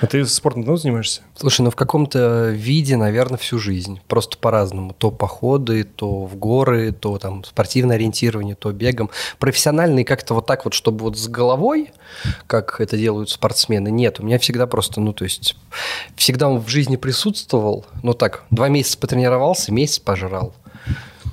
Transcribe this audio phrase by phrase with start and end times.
[0.00, 1.22] А ты спортом давно занимаешься?
[1.34, 4.00] Слушай, ну в каком-то виде, наверное, всю жизнь.
[4.08, 4.94] Просто по-разному.
[4.96, 9.10] То походы, то в горы, то там спортивное ориентирование, то бегом.
[9.38, 11.92] Профессиональный как-то вот так вот, чтобы вот с головой,
[12.46, 14.20] как это делают спортсмены, нет.
[14.20, 15.56] У меня всегда просто, ну то есть,
[16.14, 17.86] всегда он в жизни присутствовал.
[18.02, 20.54] Ну так, два месяца потренировался, месяц пожрал.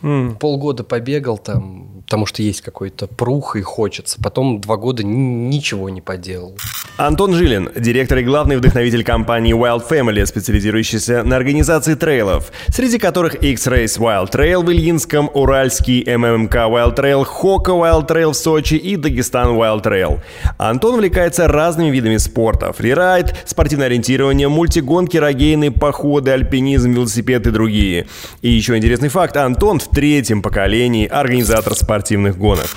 [0.01, 0.35] М.
[0.35, 4.21] Полгода побегал там, потому что есть какой-то прух и хочется.
[4.21, 6.55] Потом два года ни- ничего не поделал.
[6.95, 13.33] Антон Жилин, директор и главный вдохновитель компании Wild Family, специализирующийся на организации трейлов, среди которых
[13.33, 18.95] X-Race Wild Trail в Ильинском, Уральский ММК Wild Trail, Хока Wild Trail в Сочи и
[18.95, 20.19] Дагестан Wild Trail.
[20.59, 28.05] Антон увлекается разными видами спорта– фрирайд, спортивное ориентирование, мультигонки, рогейны, походы, альпинизм, велосипед и другие.
[28.43, 32.69] И еще интересный факт– Антон в третьем поколении организатор спортивных гонок.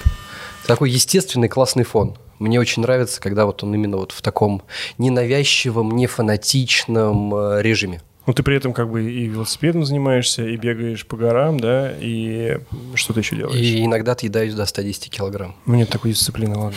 [0.67, 2.17] Такой естественный классный фон.
[2.39, 4.63] Мне очень нравится, когда вот он именно вот в таком
[4.99, 8.03] ненавязчивом, не фанатичном э, режиме.
[8.27, 12.59] Ну, ты при этом как бы и велосипедом занимаешься, и бегаешь по горам, да, и
[12.95, 13.57] что ты еще делаешь?
[13.57, 15.55] И иногда отъедаюсь до 110 килограмм.
[15.65, 16.77] Ну, нет такой дисциплины, ладно.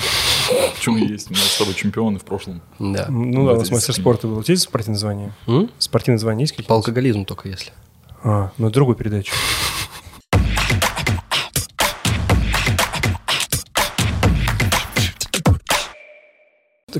[0.75, 1.31] Почему есть?
[1.31, 2.61] У нас с тобой чемпионы в прошлом.
[2.77, 3.08] Да.
[3.09, 4.38] Ну, да, у нас мастер спорта был.
[4.38, 5.33] У тебя есть спортивное звание?
[5.80, 6.70] Спортивное звание есть какие-то?
[6.70, 7.72] По алкоголизму только если.
[8.23, 9.33] А, ну, другую передачу.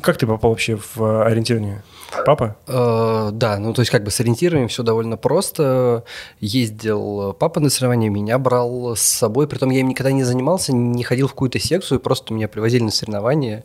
[0.02, 1.84] Как ты попал вообще в э, ориентирование?
[2.26, 2.56] Папа?
[2.68, 6.04] Э, да, ну то есть как бы с ориентированием все довольно просто.
[6.40, 9.48] Ездил папа на соревнования, меня брал с собой.
[9.48, 12.92] Притом я им никогда не занимался, не ходил в какую-то секцию, просто меня привозили на
[12.92, 13.64] соревнования,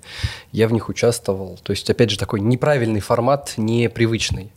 [0.53, 1.59] я в них участвовал.
[1.63, 4.53] То есть, опять же, такой неправильный формат, непривычный.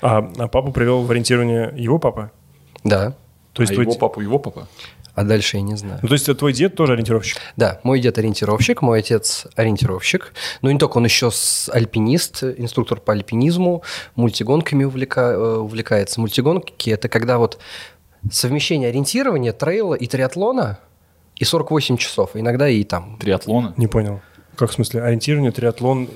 [0.00, 2.30] А, а папу привел в ориентирование его папа?
[2.84, 3.14] Да.
[3.52, 4.66] То есть а твой его папу, его папа?
[5.14, 5.98] А дальше я не знаю.
[6.02, 7.36] Ну, то есть твой дед тоже ориентировщик?
[7.56, 10.32] Да, мой дед ориентировщик, мой отец ориентировщик.
[10.62, 13.82] Но не только, он еще с альпинист, инструктор по альпинизму,
[14.14, 16.18] мультигонками увлека- э, увлекается.
[16.20, 17.58] Мультигонки– это когда вот
[18.30, 20.78] совмещение ориентирования, трейла и триатлона
[21.36, 23.18] и 48 часов, иногда и там.
[23.18, 23.74] Триатлона?
[23.76, 24.20] Не понял.
[24.56, 25.02] Как в смысле?
[25.02, 26.08] Ориентирование, триатлон.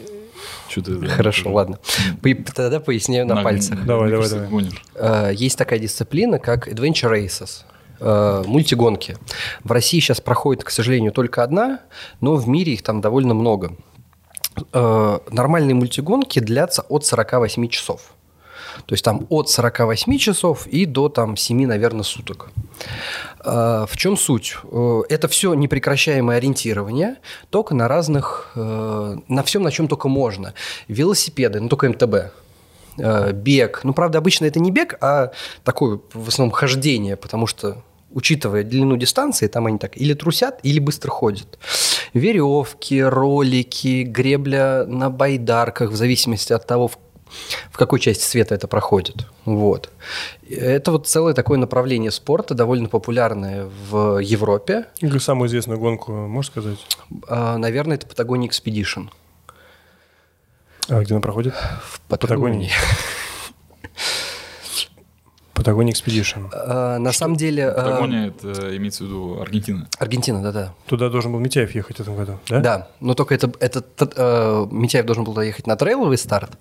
[0.68, 1.78] Что-то Хорошо, ладно.
[2.22, 3.84] По- Тогда поясняю на пальцах.
[3.84, 4.70] Давай, давай, давай.
[4.94, 7.62] Э, Есть такая дисциплина, как Adventure Races,
[8.00, 9.16] э, мультигонки.
[9.64, 11.80] В России сейчас проходит, к сожалению, только одна,
[12.20, 13.72] но в мире их там довольно много.
[14.72, 18.12] Э, Нормальные мультигонки длятся от 48 часов.
[18.84, 22.50] То есть там от 48 часов и до там 7, наверное, суток.
[23.44, 24.56] Э, В чем суть?
[24.64, 27.16] Э, Это все непрекращаемое ориентирование,
[27.50, 30.54] только на разных, э, на всем, на чем только можно.
[30.88, 32.32] Велосипеды, ну только МТБ,
[33.34, 33.80] бег.
[33.84, 35.30] Ну, правда, обычно это не бег, а
[35.64, 40.78] такое в основном хождение, потому что учитывая длину дистанции, там они так или трусят, или
[40.78, 41.58] быстро ходят.
[42.14, 46.98] Веревки, ролики, гребля на байдарках, в зависимости от того, в
[47.70, 49.26] в какой части света это проходит.
[49.44, 49.90] Вот.
[50.48, 54.86] Это вот целое такое направление спорта, довольно популярное в Европе.
[55.00, 56.78] Как Самую известную гонку, можешь сказать?
[57.28, 59.08] А, Наверное, это Patagonia Expedition.
[60.88, 61.54] А где она проходит?
[61.82, 62.70] В Патагонии.
[65.66, 66.48] Патагония Expedition.
[66.52, 67.68] А, На самом деле...
[67.68, 69.88] а, Патагония, это имеется в виду Аргентина.
[69.98, 70.74] Аргентина, да-да.
[70.86, 72.60] Туда должен был Митяев ехать в этом году, да?
[72.60, 76.56] Да, но только это, это э, Митяев должен был доехать на трейловый старт,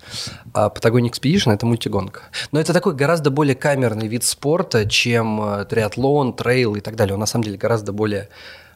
[0.54, 2.22] а Patagonia Expedition– это мультигонка.
[2.52, 7.14] Но это такой гораздо более камерный вид спорта, чем э, триатлон, трейл и так далее.
[7.14, 8.30] Он на самом деле гораздо более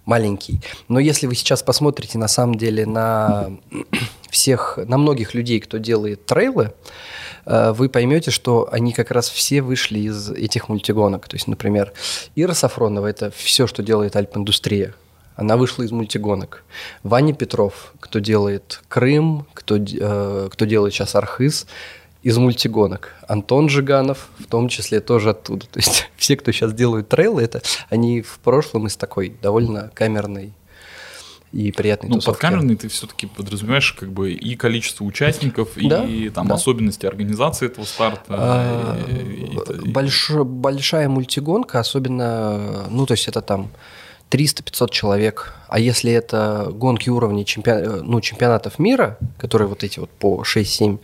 [0.10, 0.60] маленький.
[0.88, 3.52] Но если вы сейчас посмотрите на самом деле на
[4.30, 6.74] всех, на многих людей, кто делает трейлы,
[7.46, 11.28] э, вы поймете, что они как раз все вышли из этих мультигонок.
[11.28, 11.94] То есть, например,
[12.36, 14.96] Ира Сафронова– это все, что делает альп-индустрия.
[15.36, 16.64] Она вышла из мультигонок.
[17.04, 21.68] Ваня Петров, кто делает Крым, кто, э, кто делает сейчас Архыз,
[22.22, 23.16] из мультигонок.
[23.28, 25.66] Антон Жиганов, в том числе, тоже оттуда.
[25.68, 30.54] То есть все, кто сейчас делают трейлы, это они в прошлом из такой довольно камерной
[31.52, 32.42] и приятной Ну, под тусовки.
[32.42, 36.56] камерный ты все-таки подразумеваешь как бы и количество участников, Да, и там да.
[36.56, 38.22] особенности организации этого старта.
[38.30, 43.72] А, и- и- и- больш- большая мультигонка, особенно, ну, то есть это там
[44.30, 45.54] 300-500 человек.
[45.68, 50.44] А если это гонки уровня чемпион- э, ну, чемпионатов мира, которые вот эти вот по
[50.44, 51.00] 6-7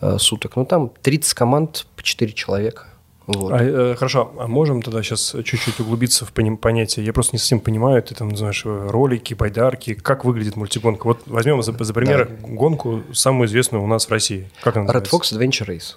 [0.00, 2.84] э, суток, ну, там 30 команд по 4 человека.
[3.26, 3.52] Вот.
[3.52, 7.04] А, э, хорошо, а можем тогда сейчас чуть-чуть углубиться в поним- понятие?
[7.04, 11.06] Я просто не совсем понимаю, ты там называешь э, ролики, байдарки, как выглядит мультигонка.
[11.06, 14.48] Вот возьмем за, за пример гонку, самую известную у нас в России.
[14.62, 15.16] Как она Red называется?
[15.36, 15.96] Fox Adventure Race.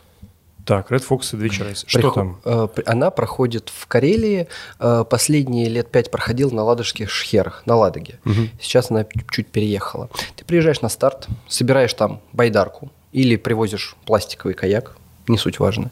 [0.65, 1.83] Так, Red Fox Adventure Race.
[1.87, 2.41] Что Приход- там?
[2.45, 4.47] э, Она проходит в Карелии.
[4.79, 8.19] э, Последние лет пять проходила на ладожских шхерах, на Ладоге.
[8.59, 10.09] Сейчас она чуть переехала.
[10.35, 14.95] Ты приезжаешь на старт, собираешь там байдарку, или привозишь пластиковый каяк,
[15.27, 15.91] не суть важно.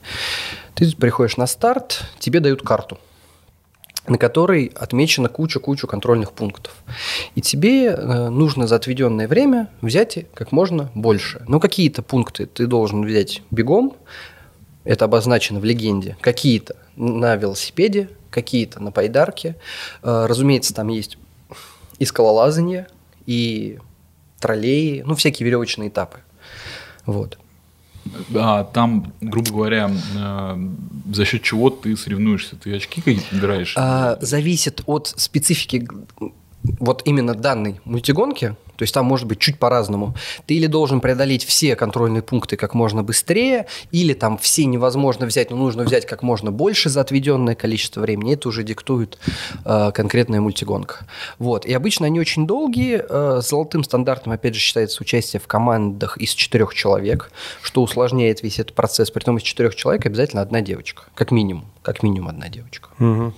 [0.76, 2.98] Ты приходишь на старт, тебе дают карту
[4.08, 6.74] на которой отмечена куча-куча контрольных пунктов.
[7.36, 11.44] И тебе э, нужно за отведенное время взять как можно больше.
[11.48, 13.94] Но какие-то пункты ты должен взять бегом,
[14.84, 19.56] это обозначено в легенде, какие-то на велосипеде, какие-то на пайдарке.
[20.04, 21.18] Э, разумеется, там есть
[21.98, 22.88] и скалолазание,
[23.26, 23.80] и
[24.40, 26.20] троллеи, ну, всякие веревочные этапы.
[27.06, 27.38] Вот.
[28.36, 30.70] А там, грубо говоря, э,
[31.14, 32.56] за счет чего ты соревнуешься?
[32.56, 33.74] Ты очки какие-то набираешь?
[33.78, 35.88] А, зависит от специфики
[36.80, 40.16] вот именно данной мультигонки, то есть там может быть чуть по-разному.
[40.46, 45.52] Ты или должен преодолеть все контрольные пункты как можно быстрее, или там все невозможно взять,
[45.52, 48.36] но нужно взять как можно больше за отведенное количество времени.
[48.36, 49.18] Это уже диктует
[49.66, 51.06] э, конкретная мультигонка.
[51.40, 51.66] Вот.
[51.66, 53.04] И обычно они очень долгие.
[53.10, 58.60] Э, золотым стандартом, опять же, считается участие в командах из четырех человек, что усложняет весь
[58.60, 59.12] этот процесс.
[59.12, 61.66] Притом из четырех человек обязательно одна девочка, как минимум.
[61.82, 62.88] Как минимум одна девочка.
[62.98, 63.34] Угу.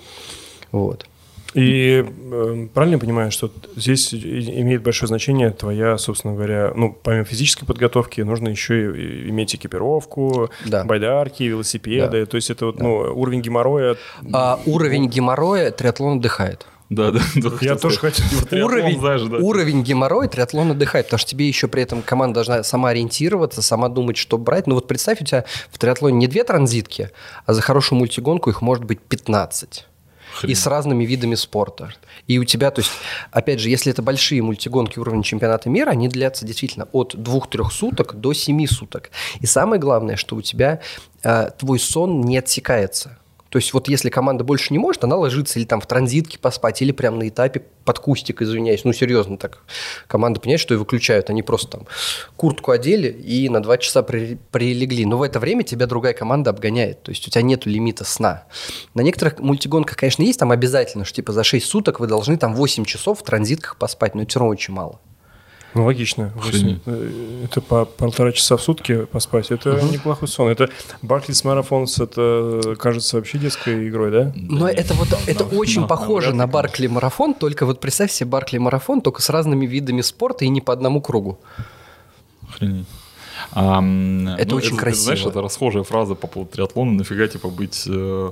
[0.72, 1.08] Вот.
[1.53, 7.25] И э, правильно я понимаю, что здесь имеет большое значение твоя, собственно говоря, ну, помимо
[7.25, 10.83] физической подготовки, нужно еще и иметь экипировку, Да.
[10.86, 12.25] байдарки, велосипеды.
[12.25, 13.98] То есть это вот, ну, уровень геморроя.
[14.31, 16.65] А уровень геморроя триатлон отдыхает.
[16.89, 17.19] Да, да.
[17.36, 19.38] да, Я хотел тоже триатлон, уровень, знаешь, да.
[19.38, 23.88] уровень геморроя триатлон отдыхает, потому что тебе еще при этом команда должна сама ориентироваться, сама
[23.88, 24.68] думать, что брать.
[24.68, 27.09] Ну вот представь, у тебя в триатлоне не две транзитки,
[27.45, 29.88] а за хорошую мультигонку их может быть 15.
[30.44, 31.94] И с разными видами спорта.
[32.28, 32.92] И у тебя, то есть,
[33.31, 38.16] опять же, если это большие мультигонки уровня чемпионата мира, они длятся действительно от 2-3 суток
[38.16, 39.12] до 7 суток.
[39.39, 40.81] И самое главное, что у тебя
[41.24, 43.18] э, твой сон не отсекается.
[43.51, 46.81] То есть вот если команда больше не может, она ложится или там в транзитке поспать,
[46.81, 48.86] или прямо на этапе под кустик, извиняюсь.
[48.86, 49.63] Ну, серьезно так.
[50.07, 51.30] Команда понимает, что и выключают.
[51.30, 51.88] Они просто там
[52.38, 55.06] куртку одели и на два часа при- прилегли.
[55.06, 57.03] Но в это время тебя другая команда обгоняет.
[57.03, 58.45] То есть у тебя нет лимита сна.
[58.94, 62.56] На некоторых мультигонках, конечно, есть там обязательно, что типа за 6 суток вы должны там
[62.56, 65.01] 8 часов в транзитках поспать, но это все равно очень мало.
[65.73, 66.33] Ну, логично.
[66.35, 66.79] Восемь.
[66.85, 69.51] Э, Это по полтора часа в сутки поспать.
[69.51, 70.50] Это неплохой сон.
[70.50, 70.69] Это
[71.01, 74.33] Barclays Marathons, это кажется вообще детской игрой, да?
[74.35, 78.29] Но это вот это очень да, похоже ли, на Баркли марафон, только вот представь себе
[78.29, 81.39] Баркли марафон, только с разными видами спорта и не по одному кругу.
[82.50, 82.88] Охренеть.
[83.53, 83.83] А,
[84.38, 85.03] Это очень красиво.
[85.03, 86.92] Знаешь, это расхожая фраза по поводу триатлона.
[86.94, 88.31] Нафига, типа, быть э,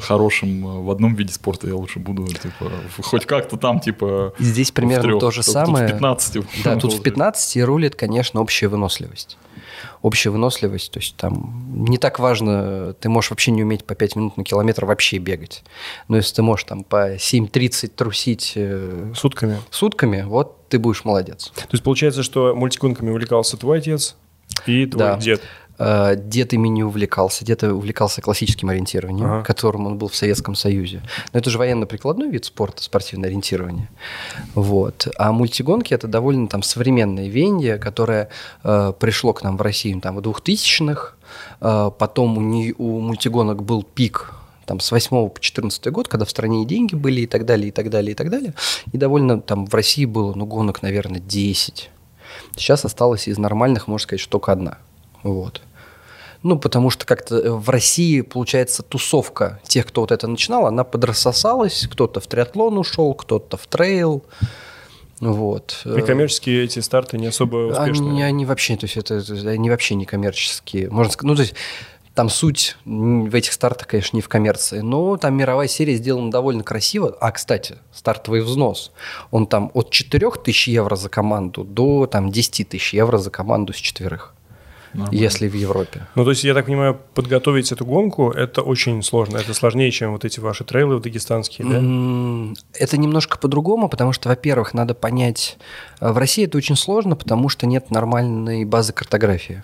[0.00, 2.70] хорошим э, в одном виде спорта, я лучше буду, типа,
[3.02, 4.34] хоть как-то там, типа...
[4.38, 5.20] Здесь примерно в трёх.
[5.20, 5.86] то же Тут- самое.
[5.88, 6.62] Тут в 15.
[6.64, 9.38] Да, тут в 15 рулит, конечно, общая выносливость.
[10.02, 14.16] Общая выносливость, то есть там не так важно, ты можешь вообще не уметь по 5
[14.16, 15.62] минут на километр вообще бегать.
[16.08, 19.58] Но если ты можешь там по 7.30 трусить э, Сутками.
[19.70, 21.52] сутками, вот ты будешь молодец.
[21.54, 24.16] То есть получается, что мультигонками увлекался твой отец
[24.66, 25.16] и твой Да.
[25.18, 25.40] дед.
[25.82, 27.42] Э, Дед ими не увлекался.
[27.42, 29.42] Дед увлекался классическим ориентированием, Ага.
[29.44, 31.00] которым он был в Советском Союзе.
[31.32, 33.88] Но это же военно-прикладной вид спорта, спортивное ориентирование.
[34.54, 35.08] Вот.
[35.16, 38.28] А мультигонки– это довольно там современное веяние, которое
[38.62, 41.14] э, пришло к нам в Россию там, в 2000-х.
[41.62, 44.34] Э, потом у, не- у мультигонок был пик
[44.66, 47.68] там, с 8 по 14 год, когда в стране и деньги были, и так далее,
[47.68, 48.52] и так далее, и так далее.
[48.92, 51.90] И довольно там в России было, ну, гонок, наверное, 10.
[52.60, 54.78] Сейчас осталось из нормальных, можно сказать, что только одна.
[55.22, 55.62] Вот.
[56.42, 61.86] Ну, потому что как-то в России, получается, тусовка тех, кто вот это начинал, она подрассосалась.
[61.90, 64.24] Кто-то в триатлон ушел, кто-то в трейл.
[65.20, 65.82] Вот.
[65.84, 68.10] И коммерческие эти старты не особо успешные.
[68.10, 70.88] Они, они вообще, то есть это, это- они вообще не коммерческие.
[70.90, 71.54] Можно сказать, ну, то есть
[72.14, 76.64] там суть в этих стартах, конечно, не в коммерции, но там мировая серия сделана довольно
[76.64, 77.16] красиво.
[77.20, 78.92] А, кстати, стартовый взнос,
[79.30, 83.72] он там от 4 тысяч евро за команду до там 10 тысяч евро за команду
[83.72, 84.34] с четверых,
[84.92, 85.16] Нормально.
[85.16, 86.08] если в Европе.
[86.16, 89.38] Ну, то есть, я так понимаю, подготовить эту гонку это очень сложно.
[89.38, 92.54] Это сложнее, чем вот эти ваши трейлы дагестанские, да?
[92.74, 95.58] Это немножко по-другому, потому что, во-первых, надо понять,
[96.00, 99.62] э, в России это очень сложно, потому что нет нормальной базы картографии.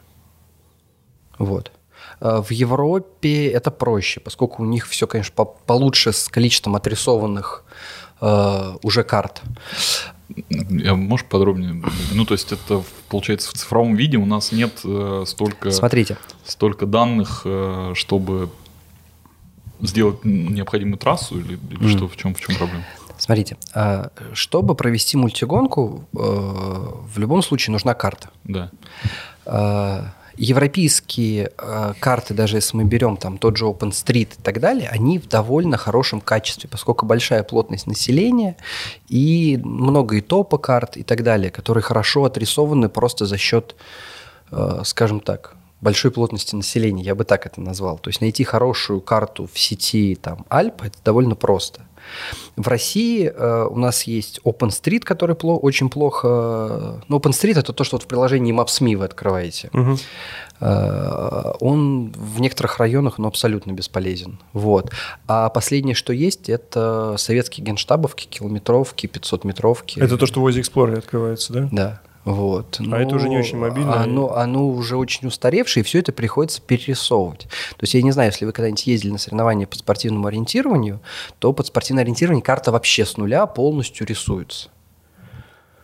[1.39, 1.73] Вот.
[2.21, 7.65] Э, В Европе это проще, поскольку у них все, конечно, по- получше с количеством отрисованных
[8.21, 9.43] э, уже карт.
[10.49, 11.83] Я, можешь подробнее?
[12.13, 16.87] Ну, то есть это, получается, в цифровом виде у нас нет э, столько, Смотрите, столько
[16.87, 18.49] данных, э, чтобы
[19.81, 22.85] сделать необходимую трассу или, или что, в чем, в чем проблема?
[23.19, 28.31] смотрите, э, чтобы провести мультигонку, в любом случае нужна карта.
[28.45, 28.71] Да.
[30.37, 35.19] Европейские э, карты, даже если мы берем там тот же OpenStreet и так далее, они
[35.19, 38.57] в довольно хорошем качестве, поскольку большая плотность населения
[39.09, 43.77] и много и топа карт и так далее, которые хорошо отрисованы просто за счет
[44.51, 47.99] э, скажем так, большой плотности населения, я бы так это назвал.
[47.99, 51.83] То есть найти хорошую карту в сети там, Альп– это довольно просто.
[52.57, 57.03] В России э, у нас есть OpenStreet, который пло- очень плохо...
[57.09, 59.71] Ну, OpenStreet– это то, что вот в приложении Maps.me вы открываете.
[59.73, 59.97] Угу.
[60.61, 64.39] Э, он в некоторых районах ну, абсолютно бесполезен.
[64.53, 64.91] Вот.
[65.27, 70.01] А последнее, что есть, это советские генштабовки, километровки, 500-метровки.
[70.01, 71.69] Это то, что в Ози Explorer открывается, да?
[71.71, 72.01] Да.
[72.27, 72.81] Вот.
[72.91, 74.03] А это уже не очень мобильно?
[74.03, 77.43] Оно, оно уже очень устаревшее, и все это приходится перерисовывать.
[77.43, 80.99] То есть я не знаю, если вы когда-нибудь ездили на соревнования по спортивному ориентированию,
[81.39, 84.71] то под спортивное ориентирование карта вообще с нуля полностью рисуется.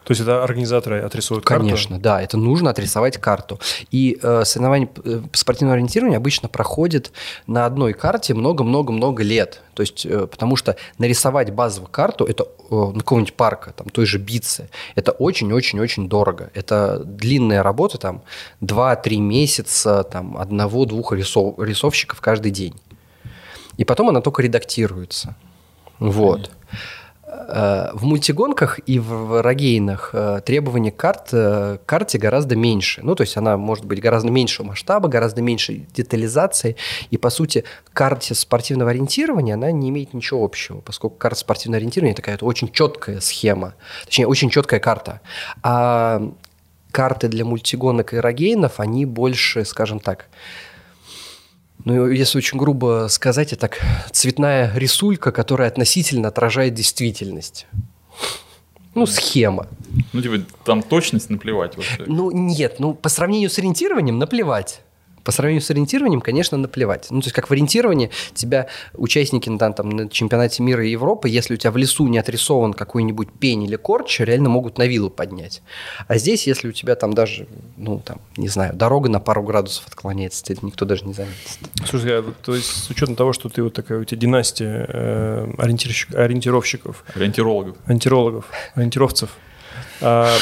[0.04, 1.64] То есть это организаторы отрисуют карту?
[1.64, 3.60] Конечно, да, это нужно отрисовать карту.
[3.90, 7.12] И э, соревнования э, по спортивному ориентированию обычно проходят
[7.46, 9.62] на одной карте много-много-много лет.
[9.74, 14.06] То есть, э, потому что нарисовать базовую карту, это э, на какого-нибудь парка, там, той
[14.06, 16.50] же Бицы, это очень-очень-очень дорого.
[16.54, 18.22] Это длинная работа, там,
[18.60, 22.74] 2-3 месяца, там, одного-двух рисов, рисовщиков каждый день.
[23.76, 25.36] И потом она только редактируется.
[25.98, 26.50] Вот.
[26.50, 26.76] Э,
[27.94, 33.00] в мультигонках и в рогейнах э, требования карт, э, карте гораздо меньше.
[33.02, 36.76] Ну, то есть она может быть гораздо меньшего масштаба, гораздо меньше детализации.
[37.10, 42.14] И, по сути, карте спортивного ориентирования она не имеет ничего общего, поскольку карта спортивного ориентирования
[42.14, 45.20] такая вот очень четкая схема, точнее, очень четкая карта.
[45.62, 46.22] А
[46.90, 50.26] карты для мультигонок и рогейнов, они больше, скажем так,
[51.84, 53.80] ну, если очень грубо сказать, это так
[54.12, 57.66] цветная рисулька, которая относительно отражает действительность.
[58.94, 59.68] Ну, схема.
[60.12, 62.04] Ну, типа, там точность наплевать вообще.
[62.06, 64.82] Ну, нет, ну, по сравнению с ориентированием наплевать.
[65.24, 67.06] По сравнению с ориентированием, конечно, наплевать.
[67.10, 71.28] Ну, то есть, как в ориентировании, тебя участники на, там, на чемпионате мира и Европы,
[71.28, 75.10] если у тебя в лесу не отрисован какой-нибудь пень или корч, реально могут на вилу
[75.10, 75.62] поднять.
[76.08, 79.86] А здесь, если у тебя там даже, ну, там, не знаю, дорога на пару градусов
[79.86, 81.36] отклоняется, то это никто даже не заметит.
[81.86, 85.52] Слушай, а, то есть с учетом того, что ты вот такая, у тебя династия э,
[85.58, 87.76] ориентировщик, ориентировщиков, Ориентирологов.
[87.86, 89.30] ориентирологов, ориентировцев,
[90.00, 90.34] а,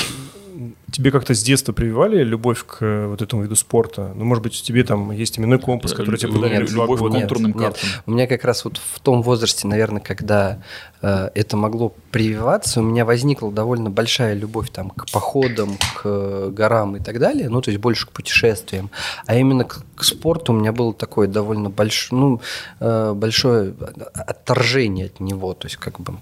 [0.90, 4.12] тебе как-то с детства прививали любовь к э, вот этому виду спорта?
[4.14, 6.84] Ну, может быть, тебе там есть именной компас, который тебе Нет, подарили Нет, в два
[6.84, 7.60] любовь к контурным нет.
[7.60, 7.88] картам.
[8.06, 10.62] У меня как раз вот в том возрасте, наверное, когда
[11.02, 16.96] э, это могло прививаться, у меня возникла довольно большая любовь там к походам, к горам
[16.96, 18.90] и так далее, ну, то есть больше к путешествиям.
[19.26, 22.40] А именно к, к спорту у меня было такое довольно большое, ну,
[22.80, 23.74] э, большое
[24.14, 26.14] отторжение от него, то есть как бы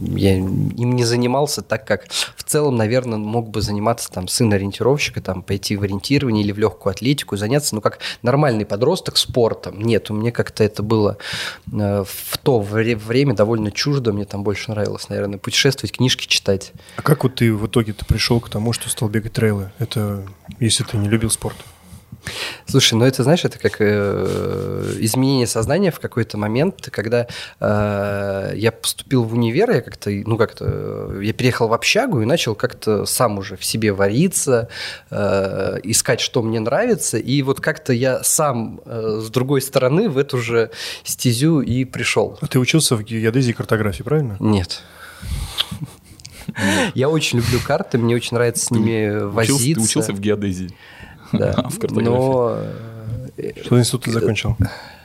[0.00, 5.20] я им не занимался так, как в целом, наверное, мог бы заниматься там сын ориентировщика,
[5.20, 9.80] там пойти в ориентирование или в легкую атлетику, заняться, ну, как нормальный подросток спортом.
[9.80, 11.16] Нет, у меня как-то это было
[11.72, 16.72] э, в то вре- время довольно чуждо, мне там больше нравилось, наверное, путешествовать, книжки читать.
[16.96, 19.70] А как вот ты в итоге ты пришел к тому, что стал бегать трейлы?
[19.78, 20.24] Это
[20.58, 21.56] если ты не любил спорт?
[22.66, 27.26] Слушай, ну это, знаешь, это как э, изменение сознания в какой-то момент, когда
[27.58, 32.54] э, я поступил в универ, я как-то, ну как-то, я переехал в общагу и начал
[32.54, 34.68] как-то сам уже в себе вариться,
[35.10, 40.18] э, искать, что мне нравится, и вот как-то я сам э, с другой стороны в
[40.18, 40.70] эту же
[41.04, 42.38] стезю и пришел.
[42.40, 44.36] А ты учился в геодезии и картографии, правильно?
[44.40, 44.82] Нет.
[46.94, 49.80] Я очень люблю карты, мне очень нравится с ними возиться.
[49.80, 50.70] учился в геодезии.
[51.38, 51.52] Да.
[51.68, 52.08] в картографии.
[52.10, 52.58] Но
[53.62, 54.56] Что институт ты закончил?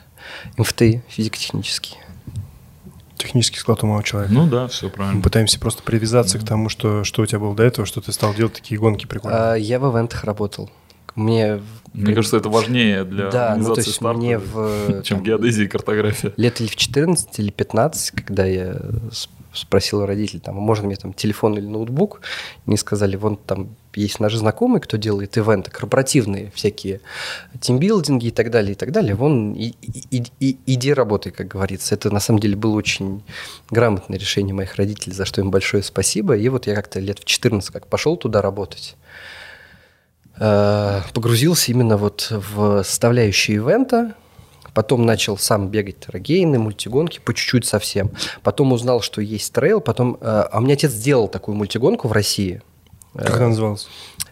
[0.58, 1.96] МФТИ, физико-технический.
[3.18, 4.34] Технический склад ума у человека.
[4.34, 5.22] Ну да, все Мы правильно.
[5.22, 8.34] пытаемся просто привязаться к тому, что, что у тебя было до этого, что ты стал
[8.34, 9.40] делать такие гонки прикольные.
[9.42, 10.70] А, я в ивентах работал.
[11.16, 11.62] Мне,
[11.94, 15.64] Мне кажется, это важнее для да, ну то есть старта, мне в чем там, геодезия
[15.64, 16.34] и картография.
[16.36, 18.76] лет или в 14 или 15, когда я
[19.56, 22.22] спросил у родителей, там, «А можно мне там телефон или ноутбук,
[22.66, 27.00] мне сказали, вон там есть наши знакомые, кто делает ивенты, корпоративные всякие,
[27.62, 29.16] тимбилдинги и так далее, и так далее.
[29.16, 31.96] Вон, и- и- и- иди работай, как говорится.
[31.96, 33.24] Это на самом деле было очень
[33.70, 36.36] грамотное решение моих родителей, за что им большое спасибо.
[36.36, 38.98] И вот я как-то лет в 14 как пошел туда работать.
[40.38, 44.14] Э, погрузился именно вот в составляющие ивента,
[44.76, 48.12] потом начал сам бегать рогейны, мультигонки, по чуть-чуть совсем.
[48.44, 50.18] Потом узнал, что есть трейл, потом...
[50.22, 52.62] э, А у меня отец сделал такую мультигонку в России.
[53.18, 53.88] Как она называлась?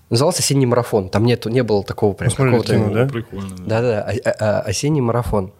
[0.10, 1.10] Назывался «Осенний марафон».
[1.10, 2.76] Там нету, не было такого прям какого-то...
[2.76, 3.06] кино, да?
[3.08, 3.56] Прикольно.
[3.66, 3.82] да.
[3.82, 5.52] Да-да, осенний марафон.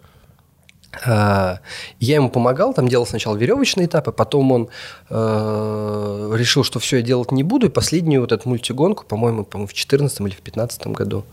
[1.06, 1.60] А,
[2.00, 4.70] Я ему помогал, там делал сначала веревочные этапы, потом он
[5.10, 9.68] э, решил, что все, я делать не буду, и последнюю вот эту мультигонку, по-моему, по-моему,
[9.68, 11.24] в 14 или в 15 году,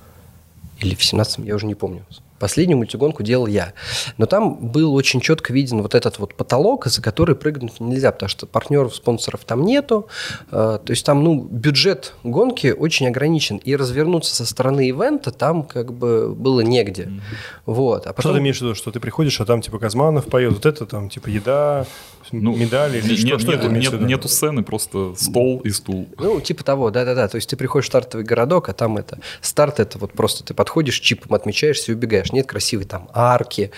[0.79, 2.07] или в 17 я уже не помню,
[2.41, 3.75] Последнюю мультигонку делал я.
[4.17, 8.31] Но там был очень четко виден вот этот вот потолок, за который прыгнуть нельзя, потому
[8.31, 10.09] что партнеров, спонсоров там нету.
[10.51, 13.59] Э, то есть там, ну, бюджет гонки очень ограничен.
[13.59, 17.05] И развернуться со стороны ивента там как бы было негде.
[17.05, 17.21] Mm-hmm.
[17.67, 18.07] Вот.
[18.07, 18.31] А потом...
[18.31, 20.87] Что ты имеешь в виду, что ты приходишь, а там типа Казманов поет, вот это
[20.87, 21.85] там типа еда,
[22.33, 26.09] ну, медали или что, нет, что нету, нет, нету сцены, просто стол и стул.
[26.19, 27.29] Ну, типа того, да-да-да.
[27.29, 29.19] То есть ты приходишь в стартовый городок, а там это...
[29.41, 32.33] Старт это вот просто ты подходишь, чипом отмечаешься и убегаешь.
[32.33, 33.71] Нет красивой там арки,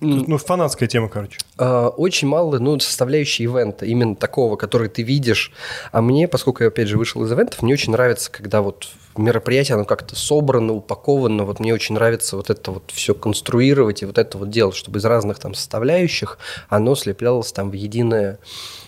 [0.00, 1.38] ну, фанатская тема, короче.
[1.56, 5.52] А, очень мало, ну, составляющей ивента, именно такого, который ты видишь.
[5.92, 9.74] А мне, поскольку я, опять же, вышел из ивентов, мне очень нравится, когда вот мероприятие,
[9.74, 11.44] оно как-то собрано, упаковано.
[11.44, 14.98] Вот мне очень нравится вот это вот все конструировать и вот это вот делать, чтобы
[14.98, 18.38] из разных там составляющих оно слеплялось там в единое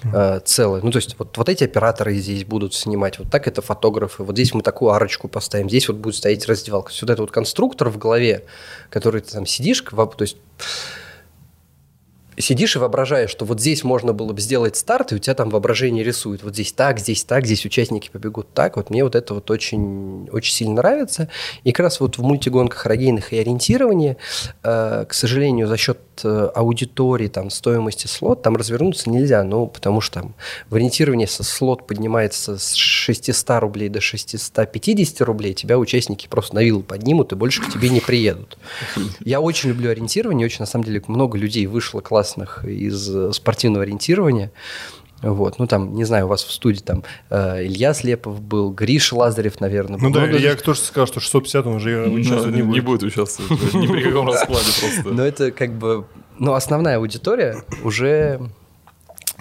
[0.04, 0.82] э, целое.
[0.82, 4.34] Ну, то есть вот, вот эти операторы здесь будут снимать, вот так это фотографы, вот
[4.34, 6.92] здесь мы такую арочку поставим, здесь вот будет стоять раздевалка.
[7.00, 8.44] Вот это вот конструктор в голове,
[8.90, 10.36] который ты там сидишь, то есть
[12.38, 15.50] сидишь и воображаешь, что вот здесь можно было бы сделать старт, и у тебя там
[15.50, 16.42] воображение рисует.
[16.42, 18.76] Вот здесь так, здесь так, здесь участники побегут так.
[18.76, 21.28] Вот мне вот это вот очень, очень сильно нравится.
[21.64, 24.16] И как раз вот в мультигонках рогейных и ориентировании,
[24.62, 29.42] э, к сожалению, за счет э, аудитории, там, стоимости слот, там развернуться нельзя.
[29.42, 30.34] Ну, потому что там
[30.68, 36.82] в ориентировании слот поднимается с 600 рублей до 650 рублей, тебя участники просто на вилл
[36.82, 38.58] поднимут и больше к тебе не приедут.
[39.20, 43.32] Я очень люблю ориентирование, очень, на самом деле, много людей вышло класс классных из э,
[43.32, 44.50] спортивного ориентирования.
[45.22, 49.16] Вот, ну там, не знаю, у вас в студии там э, Илья Слепов был, Гриша
[49.16, 49.98] Лазарев, наверное.
[49.98, 52.74] Ну да, я тоже сказал, что 650 он уже участвовать не будет.
[52.74, 55.10] Не будет участвовать, ни при каком раскладе просто.
[55.12, 56.04] Но это как бы,
[56.38, 58.40] ну основная аудитория уже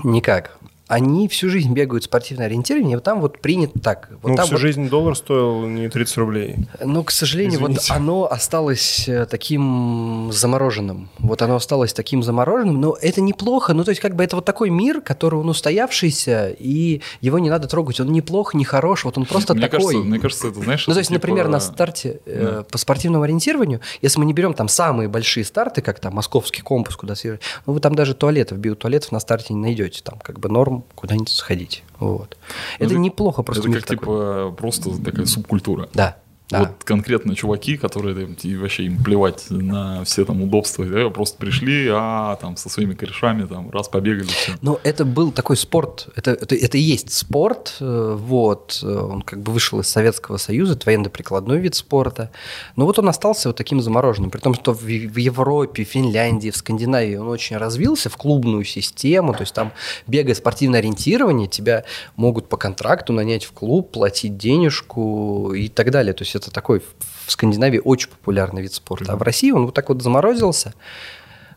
[0.04, 4.10] никак они всю жизнь бегают спортивное ориентирование, вот там вот принято так.
[4.22, 4.62] Вот ну, там всю вот...
[4.62, 6.58] жизнь доллар стоил не 30 рублей.
[6.84, 7.82] Ну, к сожалению, Извините.
[7.90, 11.10] вот оно осталось э, таким замороженным.
[11.18, 13.74] Вот оно осталось таким замороженным, но это неплохо.
[13.74, 17.50] Ну, то есть, как бы это вот такой мир, который он устоявшийся, и его не
[17.50, 18.00] надо трогать.
[18.00, 19.94] Он неплох, не хорош, вот он просто мне такой.
[19.94, 20.86] Кажется, мне кажется, это, знаешь...
[20.88, 21.16] Ну, то есть, типа...
[21.16, 22.64] например, на старте э, да.
[22.64, 26.96] по спортивному ориентированию, если мы не берем там самые большие старты, как там московский компас,
[26.96, 30.02] куда съезжать, ну, вы там даже туалетов, биотуалетов на старте не найдете.
[30.04, 31.84] Там как бы норм куда-нибудь сходить.
[32.00, 32.38] Вот.
[32.80, 33.70] Ну, это, это неплохо просто.
[33.70, 33.98] Это как такой.
[33.98, 35.90] типа просто такая субкультура.
[35.94, 36.18] Да.
[36.50, 36.60] Да.
[36.60, 41.90] Вот конкретно чуваки, которые и вообще им плевать на все там удобства, да, просто пришли,
[41.92, 44.28] а там со своими корешами там раз побегали.
[44.28, 44.54] Все.
[44.62, 49.24] Но это был такой спорт, это, это, это и есть спорт, э, вот, э, он
[49.24, 52.30] как бы вышел из Советского Союза, это военно-прикладной вид спорта,
[52.76, 56.58] но вот он остался вот таким замороженным, при том, что в, в Европе, Финляндии, в
[56.58, 59.72] Скандинавии он очень развился в клубную систему, то есть там
[60.06, 61.86] бегая спортивное ориентирование, тебя
[62.18, 66.54] могут по контракту нанять в клуб, платить денежку и так далее, то есть есть это
[66.54, 66.82] такой
[67.26, 69.14] в Скандинавии очень популярный вид спорта.
[69.14, 70.74] А в России он вот так вот заморозился.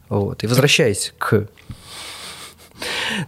[0.09, 0.43] Вот.
[0.43, 1.49] И возвращаясь к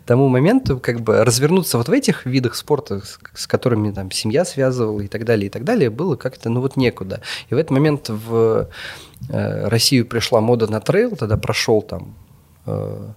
[0.07, 3.03] тому моменту, как бы развернуться вот в этих видах спорта,
[3.35, 6.77] с, которыми там семья связывала и так далее, и так далее, было как-то, ну вот
[6.77, 7.21] некуда.
[7.49, 8.69] И в этот момент в
[9.29, 12.15] э, Россию пришла мода на трейл, тогда прошел там
[12.67, 13.09] э,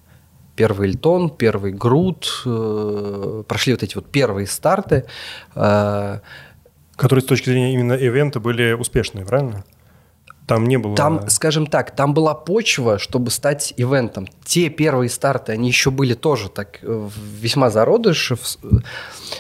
[0.56, 5.06] первый Эльтон, первый Грут, э, прошли вот эти вот первые старты.
[5.56, 6.20] Э,
[6.96, 9.64] Которые с точки зрения именно ивента были успешные, правильно?
[10.46, 10.96] Там не было...
[10.96, 14.28] Там, скажем так, там была почва, чтобы стать ивентом.
[14.44, 18.58] Те первые старты, они еще были тоже так э, весьма зародыш, в,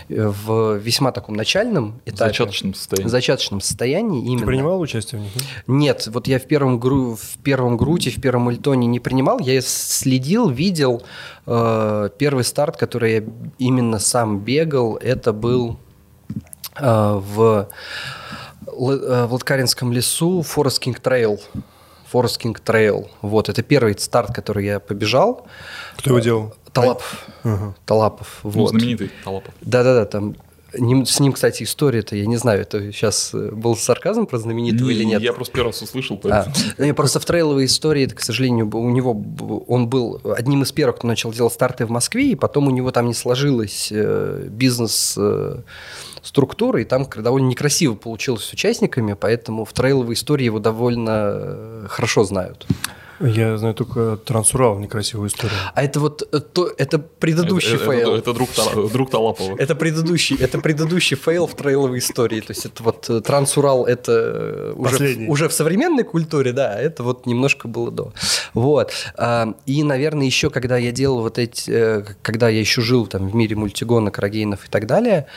[0.09, 2.29] э, в весьма таком начальном этапе.
[2.29, 3.09] Зачаточном состоянии.
[3.09, 4.39] Зачаточном состоянии именно.
[4.39, 5.33] Ты принимал участие в них?
[5.67, 9.39] Нет, вот я в первом, гру, в первом груте, в первом ультоне не принимал.
[9.39, 11.03] Я следил, видел.
[11.45, 13.23] Э, первый старт, который я
[13.57, 15.77] именно сам бегал, это был
[16.79, 17.67] в,
[18.67, 21.39] э, в Латкаринском лесу Forest King Trail.
[22.11, 23.09] Forest King Trail.
[23.21, 25.47] Вот, это первый старт, который я побежал.
[25.97, 26.55] Кто его делал?
[26.71, 27.25] Талапов.
[27.43, 27.75] Ага.
[27.85, 28.39] Талапов.
[28.43, 28.69] Ну, вот.
[28.69, 29.53] знаменитый Талапов.
[29.61, 30.35] Да-да-да, там
[30.73, 34.95] с ним, кстати, история-то, я не знаю, это сейчас э, был сарказм про знаменитого не,
[34.95, 35.21] или нет?
[35.21, 36.19] Я просто первый раз услышал.
[36.23, 36.45] А,
[36.77, 36.91] поэтому.
[36.91, 39.11] А, просто в трейловой истории, это, к сожалению, у него
[39.67, 42.91] он был одним из первых, кто начал делать старты в Москве, и потом у него
[42.91, 45.17] там не сложилось бизнес
[46.23, 51.85] структуры, и там довольно некрасиво получилось с участниками, поэтому в трейловой истории его довольно э,
[51.89, 52.65] хорошо знают.
[53.23, 55.57] Я знаю только Трансурал, некрасивую историю.
[55.73, 58.15] А это вот э, то, это предыдущий это, фейл.
[58.15, 58.49] Это, это друг,
[58.91, 59.55] друг Талапова.
[59.57, 62.41] Это предыдущий, это предыдущий фейл в трейловой истории.
[62.41, 66.79] То есть это вот э, Трансурал это э, уже, уже в современной культуре, да, а
[66.79, 68.13] это вот немножко было до.
[68.53, 68.91] Вот.
[69.17, 73.35] А, и, наверное, еще когда я делал вот эти, когда я еще жил там в
[73.35, 75.27] мире мультигонок, рогейнов и так далее,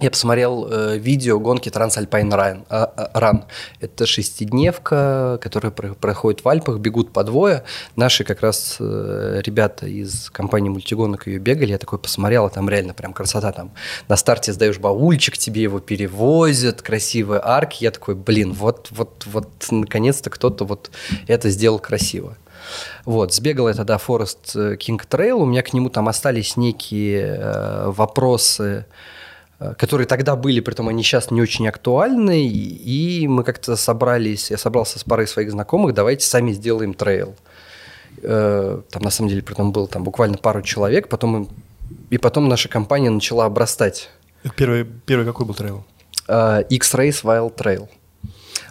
[0.00, 2.64] Я посмотрел э, видео гонки Transalpine Run.
[2.70, 3.44] Э, Run.
[3.80, 7.64] Это шестидневка, которая про- проходит в Альпах, бегут по двое.
[7.96, 11.72] Наши как раз э, ребята из компании мультигонок ее бегали.
[11.72, 13.52] Я такой посмотрел, а там реально прям красота.
[13.52, 13.72] Там
[14.08, 17.84] на старте сдаешь баульчик, тебе его перевозят, красивые арки.
[17.84, 20.90] Я такой, блин, вот, вот, вот, наконец-то кто-то вот
[21.26, 22.38] это сделал красиво.
[23.04, 27.90] Вот, сбегал я тогда Forest King Trail, у меня к нему там остались некие э,
[27.90, 29.19] вопросы, э,
[29.76, 34.56] которые тогда были, при том они сейчас не очень актуальны, и мы как-то собрались, я
[34.56, 37.34] собрался с парой своих знакомых, давайте сами сделаем трейл.
[38.22, 41.48] Э, там на самом деле при том было там буквально пару человек, потом
[42.08, 44.10] и потом наша компания начала обрастать.
[44.56, 45.84] Первый, первый какой был трейл?
[46.28, 47.88] Э, X-Race Wild Trail.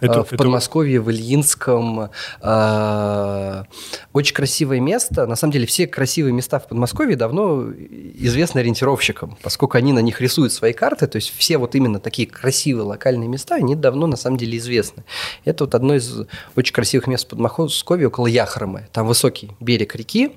[0.00, 2.10] Это- Э, в это- Подмосковье, в Ильинском.
[2.42, 3.64] Э,
[4.12, 5.26] Очень красивое место.
[5.26, 10.20] На самом деле все красивые места в Подмосковье давно известны ориентировщикам, поскольку они на них
[10.20, 11.06] рисуют свои карты.
[11.06, 15.04] То есть все вот именно такие красивые локальные места, они давно на самом деле известны.
[15.44, 16.14] Это вот одно из
[16.56, 18.88] очень красивых мест в Подмосковье около Яхромы.
[18.92, 20.32] Там высокий берег реки,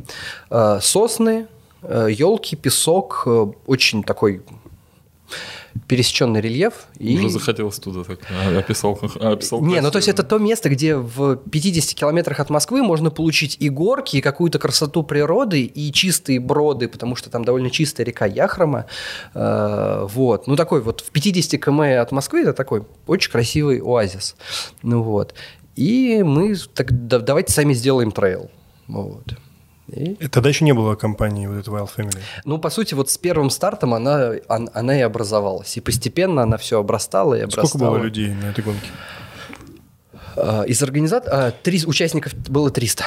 [0.50, 1.48] э, сосны,
[1.84, 3.28] елки, песок,
[3.68, 4.42] очень такой
[5.88, 6.88] пересеченный рельеф.
[7.00, 8.20] и- Уже захотелось туда так.
[8.30, 12.50] а, Описал, описал не, ну то есть это то место, где в 50 километрах от
[12.50, 17.44] Москвы можно получить и горки, и какую-то красоту природы, и чистые броды, потому что там
[17.44, 18.86] довольно чистая река Яхрома.
[19.34, 20.48] Э, вот.
[20.48, 24.36] Ну такой вот в 50 км от Москвы это такой очень красивый оазис.
[24.82, 25.34] Ну вот.
[25.76, 28.50] И мы так да- давайте сами сделаем трейл.
[28.88, 29.24] Вот.
[29.88, 32.20] И- И Тогда еще не было компании вот этой Wild Family.
[32.46, 35.76] ну, по сути, вот с первым стартом она, он- она и образовалась.
[35.78, 37.68] И постепенно она все обрастала и обрастала.
[37.68, 38.88] Сколько было людей на этой гонке?
[40.36, 41.54] А, Из организаторов...
[41.64, 43.04] Три участников было 300.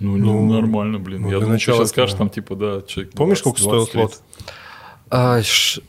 [0.00, 1.22] Ну, Ну, ну, нормально, блин.
[1.22, 3.92] ну, Я ты начала сейчас скажешь, там, типа, да, человек Помнишь, 20, сколько стоил 20,
[3.92, 4.14] 30?
[4.16, 4.22] слот?
[5.10, 5.82] А, ш-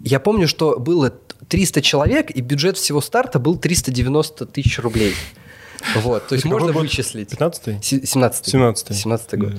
[0.00, 1.12] Я помню, что было
[1.48, 5.14] 300 человек, и бюджет всего старта был 390 тысяч рублей.
[5.96, 7.32] Вот, то есть можно вычислить.
[7.32, 7.82] 15-й?
[7.82, 8.94] 17 17-й.
[8.94, 9.52] 17 год.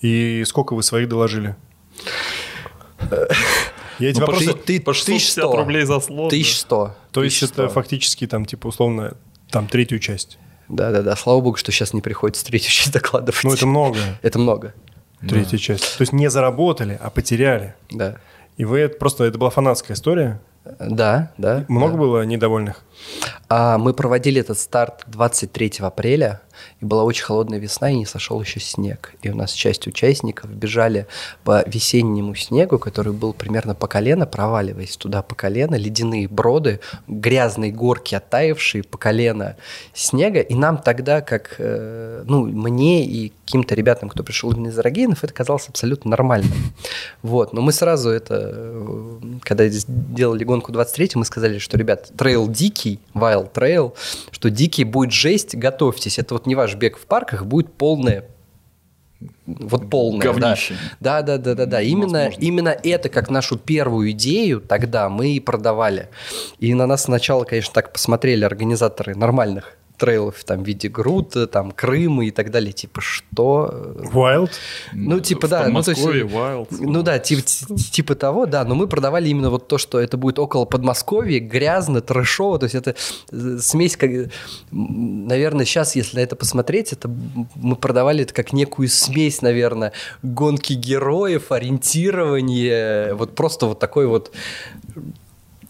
[0.00, 1.54] И сколько вы своих доложили?
[3.98, 4.54] Я эти Ну, вопросы...
[4.54, 6.30] ты- по 1100 650 рублей за слот.
[6.30, 6.36] да.
[6.36, 6.96] 1100.
[7.12, 7.62] То есть 1100.
[7.64, 9.14] это фактически там, типа, условно,
[9.50, 10.38] там третью часть.
[10.68, 13.44] Да-да-да, слава богу, что сейчас не приходится третью часть докладывать.
[13.44, 14.74] Ну, это много, Это много,
[15.28, 15.98] третья часть.
[15.98, 17.74] То есть не заработали, а потеряли.
[17.90, 18.16] да.
[18.58, 20.40] И вы это просто, это была фанатская история.
[20.78, 21.64] Да, да.
[21.68, 21.98] Много да.
[21.98, 22.84] было недовольных?
[23.48, 26.40] А мы проводили этот старт 23 апреля,
[26.80, 29.14] и была очень холодная весна, и не сошел еще снег.
[29.22, 31.06] И у нас часть участников бежали
[31.44, 37.72] по весеннему снегу, который был примерно по колено, проваливаясь туда по колено, ледяные броды, грязные
[37.72, 39.56] горки, оттаившие по колено
[39.94, 40.40] снега.
[40.40, 45.24] И нам тогда, как, э, ну, мне и каким-то ребятам, кто пришел именно из Рогенов,
[45.24, 46.52] это казалось абсолютно нормальным.
[47.22, 47.52] Вот.
[47.52, 52.91] Но мы сразу это, э, когда делали гонку 23 мы сказали, что, ребят, трейл дикий,
[53.14, 53.94] wild trail,
[54.30, 56.18] что дикий будет жесть, готовьтесь.
[56.18, 58.24] Это вот не ваш бег в парках, будет полное
[59.46, 60.74] вот полное, Говнище.
[61.00, 61.22] да.
[61.22, 61.82] Да, да, да, да, да.
[61.82, 62.40] Именно, Возможно.
[62.40, 66.08] именно это как нашу первую идею тогда мы и продавали.
[66.58, 71.70] И на нас сначала, конечно, так посмотрели организаторы нормальных трейлов, там, в виде Грута, там,
[71.70, 72.72] Крыма и так далее.
[72.72, 73.94] Типа, что?
[74.12, 74.50] Wild?
[74.92, 75.68] Ну, типа, в да.
[75.68, 76.68] Ну, то есть, Подмосковье, Wild.
[76.80, 80.38] ну да, типа, типа того, да, но мы продавали именно вот то, что это будет
[80.38, 82.94] около Подмосковья, грязно, трэшово, то есть это
[83.30, 84.10] э, смесь, как,
[84.70, 87.10] наверное, сейчас, если на это посмотреть, это
[87.54, 94.32] мы продавали это как некую смесь, наверное, гонки героев, ориентирование, вот просто вот такой вот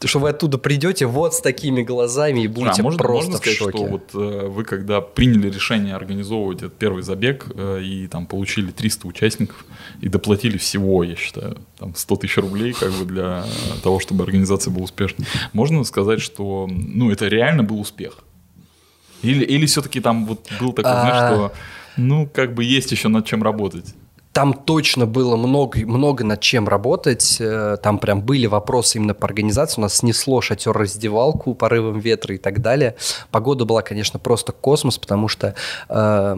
[0.09, 3.57] что вы оттуда придете вот с такими глазами и будете а можно, просто можно сказать,
[3.57, 3.79] в шоке.
[3.79, 8.71] что вот э, вы когда приняли решение организовывать этот первый забег э, и там получили
[8.71, 9.65] 300 участников
[10.01, 13.45] и доплатили всего, я считаю, там 100 тысяч рублей как бы для
[13.83, 18.19] того, чтобы организация была успешной, можно сказать, что ну это реально был успех?
[19.23, 21.29] Или, или все-таки там вот был такой, знаешь, А.
[21.29, 21.53] что
[21.97, 23.95] ну как бы есть еще над чем работать?
[24.33, 27.37] Там точно было много, много над чем работать.
[27.41, 29.81] Э, Там прям были вопросы именно по организации.
[29.81, 32.97] У нас снесло шатер-раздевалку порывом ветра и так далее.
[33.31, 35.55] Погода была, конечно, просто космос, потому что
[35.89, 36.37] э,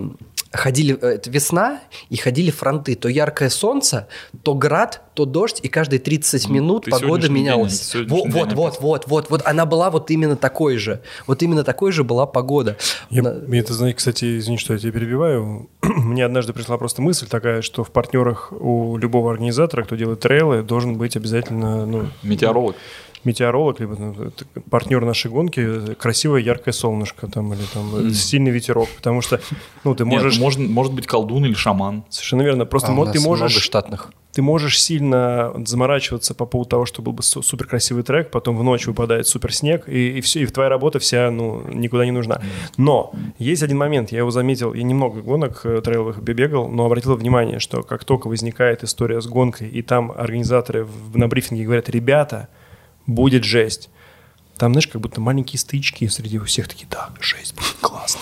[0.56, 2.94] ходили, э, это весна, и ходили фронты.
[2.94, 4.08] То яркое солнце,
[4.42, 7.94] то град, то дождь, и каждые 30 Ну, минут ты погода день, менялась.
[7.94, 8.56] Вот, день вот, опять.
[8.56, 9.42] вот, вот, вот, вот.
[9.44, 11.00] Она была вот именно такой же.
[11.26, 12.76] Вот именно такой же была погода.
[13.10, 15.68] Я, На- мне это, знаете, кстати, извини, что я тебя перебиваю.
[15.82, 20.62] Мне однажды пришла просто мысль такая, что в партнерах у любого организатора, кто делает трейлы,
[20.62, 22.76] должен быть обязательно, ну, Метеоролог.
[23.24, 24.32] Метеоролог, либо ну,
[24.70, 28.10] партнер нашей гонки, красивое яркое солнышко там, или там mm.
[28.10, 29.40] сильный ветерок, потому что
[29.84, 30.34] ну, ты можешь...
[30.34, 32.04] Нет, может, может быть колдун или шаман.
[32.08, 32.66] Совершенно верно.
[32.66, 33.50] Просто а, ты можешь...
[33.50, 38.32] много штатных ты можешь сильно заморачиваться по поводу того, что был бы супер красивый трек,
[38.32, 42.04] потом в ночь выпадает супер снег, и, и все, и твоя работа вся ну, никуда
[42.04, 42.40] не нужна.
[42.76, 47.14] Но есть один момент, я его заметил, я немного гонок э, трейловых бегал, но обратил
[47.14, 51.88] внимание, что как только возникает история с гонкой, и там организаторы в, на брифинге говорят,
[51.88, 52.48] ребята,
[53.06, 53.90] будет жесть.
[54.56, 58.20] Там, знаешь, как будто маленькие стычки среди всех такие, да, жесть, будет классно.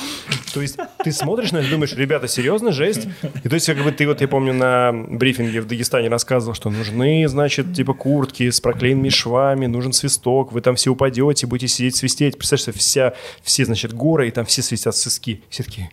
[0.54, 3.06] То есть ты смотришь на это думаешь, ребята, серьезно, жесть?
[3.44, 6.70] И то есть как бы ты вот, я помню, на брифинге в Дагестане рассказывал, что
[6.70, 11.96] нужны, значит, типа куртки с проклеенными швами, нужен свисток, вы там все упадете, будете сидеть
[11.96, 12.38] свистеть.
[12.38, 15.42] Представляешь, вся, все, значит, горы, и там все свистят свистки.
[15.50, 15.90] Все такие,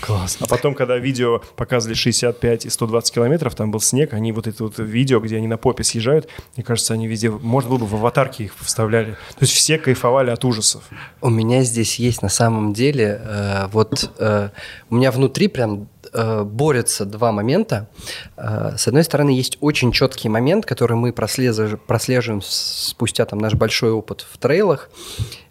[0.00, 0.46] Классно.
[0.46, 4.64] А потом, когда видео показывали 65 и 120 километров, там был снег, они вот это
[4.64, 7.94] вот видео, где они на попе съезжают, мне кажется, они везде, может было бы в
[7.94, 9.12] аватарке их вставляли.
[9.12, 10.82] То есть все кайфовали от ужасов.
[11.20, 14.50] У меня здесь есть на самом деле, э, вот э,
[14.90, 17.88] у меня внутри прям э, борются два момента.
[18.36, 23.54] Э, с одной стороны, есть очень четкий момент, который мы прослеживаем, прослеживаем спустя там наш
[23.54, 24.90] большой опыт в трейлах.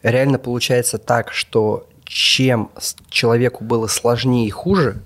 [0.03, 2.71] Реально получается так, что чем
[3.09, 5.01] человеку было сложнее и хуже,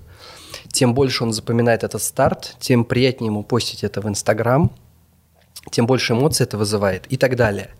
[0.68, 4.72] тем больше он запоминает этот старт, тем приятнее ему постить это в Инстаграм,
[5.70, 7.70] тем больше эмоций это вызывает и так далее.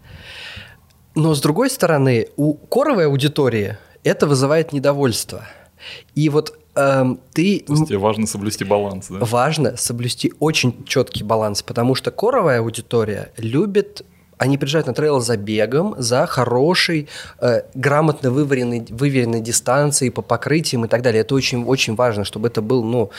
[1.15, 5.47] Но с другой стороны, у коровой аудитории это вызывает недовольство.
[6.15, 7.61] И вот эм, ты...
[7.61, 9.19] То есть тебе важно соблюсти баланс, да?
[9.21, 14.05] Важно соблюсти очень четкий баланс, потому что коровая аудитория любит
[14.43, 20.85] они приезжают на трейл за бегом, за хорошей, э, грамотно вываренной, выверенной дистанцией по покрытиям
[20.85, 21.21] и так далее.
[21.21, 23.13] Это очень, очень важно, чтобы это был, ну,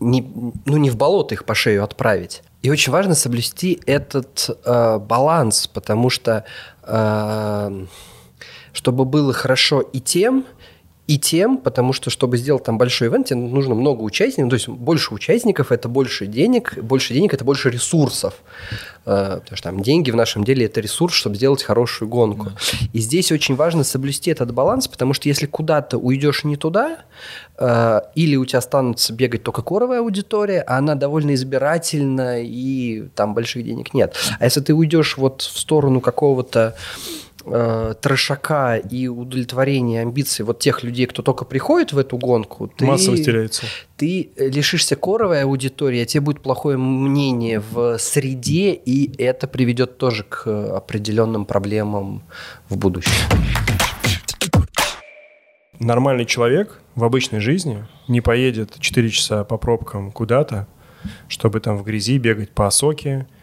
[0.00, 0.20] не,
[0.66, 2.42] ну, не в болото их по шею отправить.
[2.60, 6.44] И очень важно соблюсти этот э, баланс, потому что
[6.82, 7.86] э,
[8.74, 10.44] чтобы было хорошо и тем,
[11.06, 14.68] и тем, потому что, чтобы сделать там большой ивент, тебе нужно много участников, то есть
[14.68, 18.34] больше участников– это больше денег, больше денег– это больше ресурсов.
[19.04, 22.48] Э, потому что там деньги в нашем деле– это ресурс, чтобы сделать хорошую гонку.
[22.92, 27.04] И здесь очень важно соблюсти этот баланс, потому что если куда-то уйдешь не туда,
[27.56, 33.32] э, или у тебя останутся бегать только коровая аудитория, а она довольно избирательна, и там
[33.34, 34.16] больших денег нет.
[34.40, 36.74] А если ты уйдешь вот в сторону какого-то
[37.46, 42.84] э, трешака и удовлетворения амбиций вот тех людей, кто только приходит в эту гонку, ты,
[42.84, 43.66] Массово теряется.
[43.96, 50.24] ты лишишься коровой аудитории, а тебе будет плохое мнение в среде, и это приведет тоже
[50.24, 52.22] к определенным проблемам
[52.68, 53.12] в будущем.
[55.78, 60.66] Нормальный человек в обычной жизни не поедет 4 часа по пробкам куда-то,
[61.28, 63.35] чтобы там в грязи бегать по осоке, Э,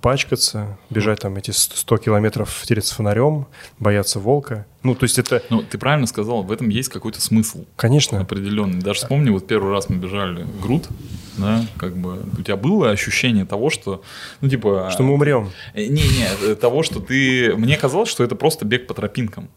[0.00, 3.46] пачкаться, бежать там эти 100 километров, тереться фонарем,
[3.78, 4.66] бояться волка.
[4.82, 5.42] Ну, то есть это...
[5.50, 7.64] Ну, ты правильно сказал, в этом есть какой-то смысл.
[7.76, 8.20] Конечно.
[8.20, 8.80] Определенный.
[8.80, 10.88] Даже вспомни, вот первый раз мы бежали груд,
[11.36, 14.02] да, как бы у тебя было ощущение того, что,
[14.40, 14.88] ну, типа...
[14.92, 15.50] Что мы умрем.
[15.74, 17.54] Не-не, э, того, что ты...
[17.56, 19.48] Мне казалось, что это просто бег по тропинкам.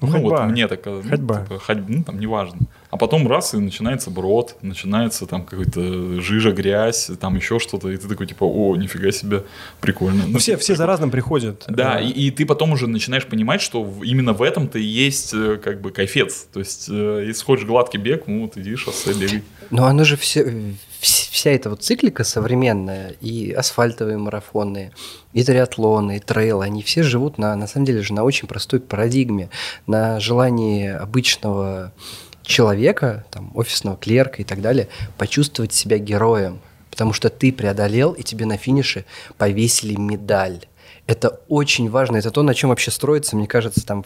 [0.00, 1.06] Ну, ну вот мне так казалось.
[1.06, 1.38] Ходьба.
[1.38, 2.58] Ну, типа, ходьба, ну, там, неважно.
[2.90, 7.96] А потом раз, и начинается брод, начинается там какой-то жижа, грязь, там еще что-то, и
[7.96, 9.44] ты такой, типа, о, нифига себе,
[9.80, 10.24] прикольно.
[10.26, 11.64] Ну, все, все за разным приходят.
[11.68, 15.58] Да, и, и ты потом уже начинаешь понимать, что именно в этом-то и есть э,
[15.62, 16.46] как бы кайфец.
[16.52, 19.42] То есть, э, если хочешь гладкий бег, ну, вот иди шоссе бегай.
[19.70, 24.92] Но оно же все, вся эта вот циклика современная, и асфальтовые марафоны,
[25.32, 28.80] и триатлоны, и трейлы, они все живут на, на самом деле же на очень простой
[28.80, 29.50] парадигме,
[29.86, 31.92] на желании обычного
[32.42, 38.22] человека, там, офисного клерка и так далее, почувствовать себя героем, потому что ты преодолел, и
[38.22, 39.04] тебе на финише
[39.36, 40.66] повесили медаль.
[41.06, 44.04] Это очень важно, это то, на чем вообще строится, мне кажется, там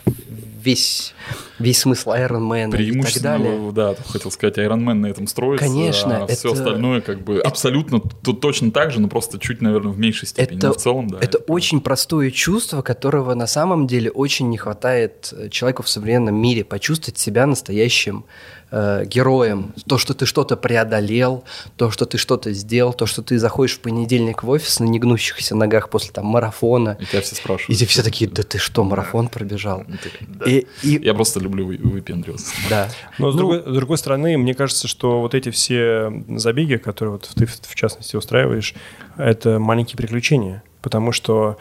[0.63, 1.15] весь,
[1.59, 3.73] весь смысл Iron Man и так далее.
[3.73, 6.35] да, хотел сказать, Iron Man на этом строится, Конечно, а это...
[6.35, 7.49] все остальное как бы это...
[7.49, 10.59] абсолютно тут точно так же, но просто чуть, наверное, в меньшей степени.
[10.59, 11.19] Это, но в целом, да.
[11.19, 15.89] Это, это очень простое чувство, которого на самом деле очень не хватает э, человеку в
[15.89, 18.25] современном мире, почувствовать себя настоящим
[18.73, 19.73] э, героем.
[19.87, 21.45] То, что ты что-то преодолел,
[21.77, 25.55] то, что ты что-то сделал, то, что ты заходишь в понедельник в офис на негнущихся
[25.55, 26.97] ногах после там марафона.
[26.99, 27.71] И тебя все спрашивают.
[27.71, 29.85] И тебе все такие, да ты что, марафон пробежал?
[30.27, 30.51] Да.
[30.51, 31.01] И, и...
[31.05, 32.55] Я просто люблю выпендриваться.
[32.69, 32.89] Да.
[33.19, 37.13] Но с, ну, другой, с другой стороны, мне кажется, что вот эти все забеги, которые
[37.13, 38.75] вот ты в частности устраиваешь,
[39.17, 40.63] это маленькие приключения.
[40.81, 41.59] Потому что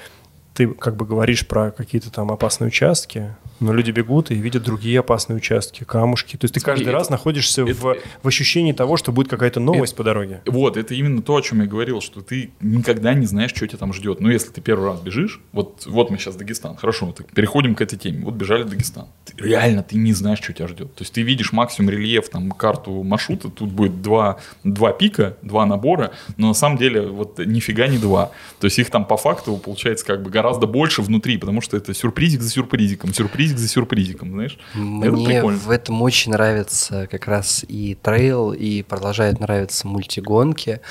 [0.53, 4.99] ты как бы говоришь про какие-то там опасные участки, Но люди бегут и видят другие
[4.99, 6.35] опасные участки, камушки.
[6.35, 9.59] То есть ты каждый это- раз находишься это- в, в ощущении того, что будет какая-то
[9.59, 10.41] новость Это- по дороге.
[10.45, 13.77] Вот, это именно то, о чем я говорил, что ты никогда не знаешь, что тебя
[13.77, 14.19] там ждет.
[14.19, 17.81] Ну, если ты первый раз бежишь, вот, вот мы сейчас Дагестан, хорошо, так переходим к
[17.81, 18.25] этой теме.
[18.25, 19.05] Вот бежали в Дагестан.
[19.25, 20.93] Ты- реально, ты не знаешь, что тебя ждет.
[20.95, 25.65] То есть ты видишь максимум рельеф, там, карту маршрута, тут будет два, два пика, два
[25.67, 28.31] набора, но на самом деле вот нифига не два.
[28.59, 31.93] То есть их там по факту получается как бы гораздо больше внутри, потому что это
[31.93, 33.13] сюрпризик за сюрпризиком,
[33.51, 34.57] сюрпризик за сюрпризиком, знаешь?
[34.73, 35.57] это Мне прикольно.
[35.59, 40.81] в этом очень нравится как раз и трейл, и продолжает нравиться мультигонки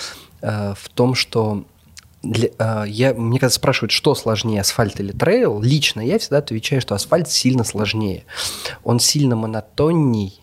[0.42, 1.64] э, в том, что
[2.22, 6.80] для- э, я, мне когда спрашивают, что сложнее, асфальт или трейл, лично я всегда отвечаю,
[6.80, 8.24] что асфальт сильно сложнее.
[8.84, 10.38] Он сильно монотонней,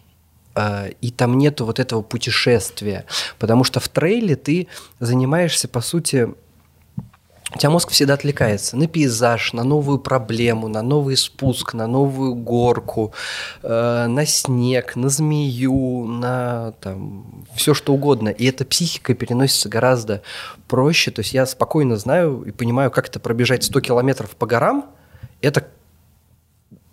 [0.56, 3.06] э, и там нету вот этого путешествия.
[3.38, 4.67] Потому что в трейле ты
[4.99, 6.30] занимаешься, по сути,
[7.54, 12.36] у тебя мозг всегда отвлекается на пейзаж, на новую проблему, на новый спуск, на новую
[12.36, 13.14] горку,
[13.64, 18.30] э, на снег, на змею, на там, все что угодно.
[18.30, 20.22] И эта психика переносится гораздо
[20.68, 21.10] проще.
[21.12, 24.86] То есть я спокойно знаю и понимаю, как это пробежать 100 километров по горам.
[25.42, 25.66] Это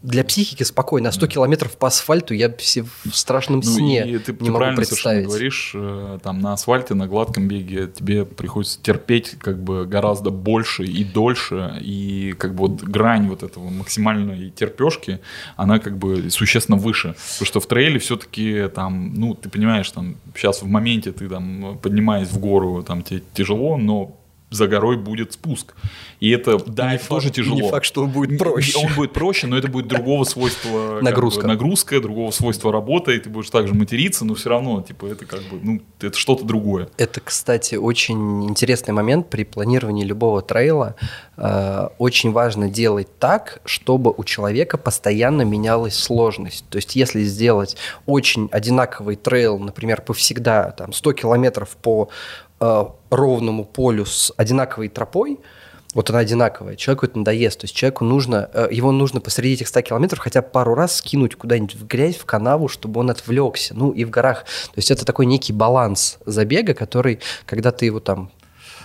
[0.05, 1.09] для психики спокойно.
[1.09, 4.45] А 100 километров по асфальту я все в страшном Ну, сне и ты, не ты
[4.45, 5.27] могу правильно представить.
[5.27, 10.85] говоришь, э, там на асфальте, на гладком беге тебе приходится терпеть как бы гораздо больше
[10.85, 15.21] и дольше, и как бы вот грань вот этого максимальной терпешки,
[15.57, 20.17] она как бы существенно выше, потому что в трейле все-таки там, ну, ты понимаешь, там
[20.37, 24.15] сейчас в моменте ты там поднимаясь в гору, там тебе тяжело, но
[24.55, 25.75] за горой будет спуск.
[26.21, 27.57] И это, да, это тоже тяжело.
[27.61, 28.79] Не факт, что он будет проще.
[28.79, 31.43] Он будет проще, но это будет другого свойства Нагрузка.
[31.43, 35.27] бы, нагрузка, другого свойства работы, и ты будешь также материться, но все равно, типа, это
[35.27, 36.89] как бы, ну, это что-то другое.
[36.97, 40.95] Это, кстати, очень интересный момент при планировании любого трейла.
[41.37, 46.65] Э, Очень важно делать так, чтобы у человека постоянно менялась сложность.
[46.71, 52.09] То есть, если сделать очень одинаковый трейл, например, повсегда там, 100 километров по
[52.65, 55.39] э, ровному полю с одинаковой тропой,
[55.95, 57.61] вот она одинаковая, человеку это надоест.
[57.61, 60.97] То есть человеку нужно, э, его нужно посреди этих 100 километров хотя бы пару раз
[60.97, 63.75] скинуть куда-нибудь в грязь, в канаву, чтобы он отвлекся.
[63.75, 64.45] Ну и в горах.
[64.45, 68.31] То есть это такой некий баланс забега, который, когда ты его там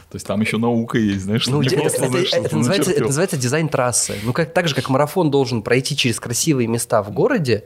[0.09, 2.57] То есть там еще наука есть, знаешь, что ну, не просто, это, знаешь, это что-то
[2.57, 4.15] называется, это называется дизайн трассы.
[4.23, 7.65] Ну, как, так же, как марафон должен пройти через красивые места в городе,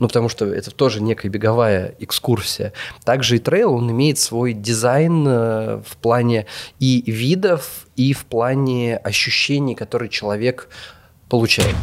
[0.00, 2.72] ну, потому что это тоже некая беговая экскурсия.
[3.04, 6.46] Также и трейл, он имеет свой дизайн э, в плане
[6.80, 10.68] и видов, и в плане ощущений, которые человек
[11.28, 11.76] получает.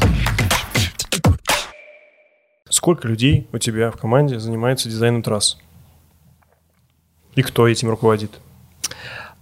[2.68, 5.58] Сколько людей у тебя в команде занимается дизайном трасс?
[7.36, 8.32] И кто этим руководит?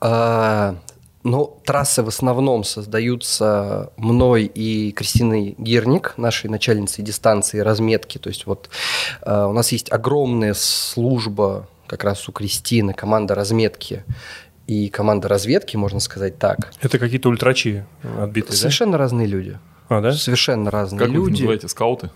[0.01, 0.75] А,
[1.23, 8.17] Ну, трассы в основном создаются мной и Кристиной Гирник, нашей начальницей дистанции разметки.
[8.17, 8.69] То есть вот
[9.21, 14.03] а, у нас есть огромная служба как раз у Кристины, команда разметки
[14.65, 16.71] и команда разведки, можно сказать так.
[16.81, 17.85] Это какие-то ультрачи
[18.19, 19.59] отбитые, Совершенно разные люди.
[19.89, 19.97] да?
[19.97, 20.13] А, да?
[20.13, 21.41] Совершенно разные Как вы их люди.
[21.41, 22.09] называете, скауты?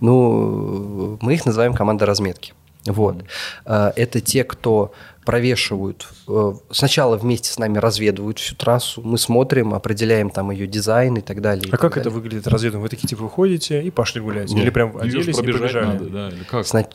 [0.00, 2.52] Ну, мы их называем команда разметки.
[2.84, 3.16] Вот.
[3.64, 4.92] А, Это те, кто
[5.24, 11.16] провешивают, э, сначала вместе с нами разведывают всю трассу, мы смотрим, определяем там ее дизайн
[11.16, 11.64] и так далее.
[11.64, 12.20] и А так как это далее.
[12.20, 12.80] выглядит разведом?
[12.82, 14.50] Вы такие типа выходите и пошли гулять?
[14.50, 14.64] Нет.
[14.64, 15.84] Или прям оделись и побежали?
[15.86, 16.66] надо, да, или как?
[16.66, 16.86] Зна-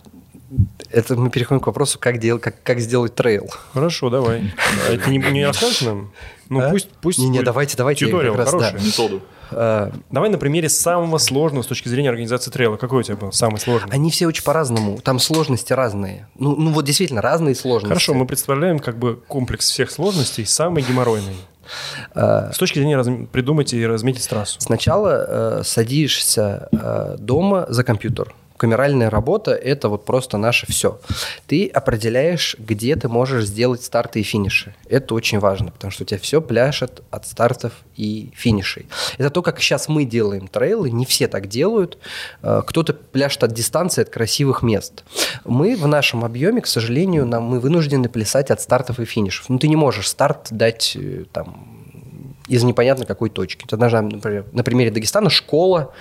[0.92, 2.40] Это мы переходим к вопросу, как, дел...
[2.40, 3.48] как, как сделать трейл.
[3.74, 4.54] Хорошо, давай.
[4.90, 6.12] А это не, не расскажешь нам?
[6.50, 6.70] Ну А?
[6.70, 7.20] пусть, пусть.
[7.20, 8.74] Будет давайте, давайте, Тьюториал хороший.
[8.86, 9.22] Методу.
[9.52, 12.78] А, Давай на примере самого сложного с точки зрения организации трейла.
[12.78, 13.92] Какой у тебя был самый сложный?
[13.92, 16.28] Они все очень по-разному, там сложности разные.
[16.38, 17.90] Ну, ну вот действительно, разные сложности.
[17.90, 21.36] Хорошо, мы представляем как бы комплекс всех сложностей, самый геморройный.
[22.14, 23.08] А, С точки зрения раз...
[23.32, 24.60] придумать и разметить трассу.
[24.62, 28.34] Сначала э, садишься э, дома за компьютер.
[28.58, 31.00] Камеральная работа– это вот просто наше все.
[31.46, 34.76] Ты определяешь, где ты можешь сделать старты и финиши.
[34.90, 38.88] Это очень важно, потому что у тебя все пляшет от стартов и финишей.
[39.18, 42.00] Это то, как сейчас мы делаем трейлы, не все так делают.
[42.42, 45.04] Э, Кто-то пляшет от дистанции, от красивых мест.
[45.46, 49.50] Мы в нашем объеме, к сожалению, нам, мы вынуждены плясать от стартов и финишев.
[49.50, 51.77] Ну, ты не можешь старт дать э, там
[52.48, 53.66] из непонятно какой точки.
[53.66, 55.94] Это даже, например, на примере Дагестана школа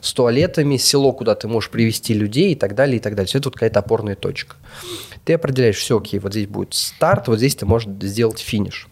[0.00, 3.28] с туалетами, село, куда ты можешь привести людей и так далее, и так далее.
[3.28, 4.56] Все это вот какая-то опорная точка.
[5.24, 8.88] Ты определяешь, все, окей, вот здесь будет старт, вот здесь ты можешь сделать финиш.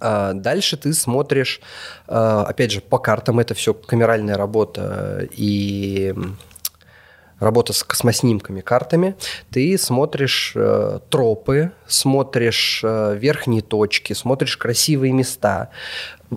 [0.00, 1.60] А Дальше ты смотришь,
[2.06, 6.14] а, опять же, по картам, это все камеральная работа, и
[7.38, 9.16] работа с космоснимками, картами,
[9.50, 15.70] ты смотришь э, тропы, смотришь э, верхние точки, смотришь красивые места.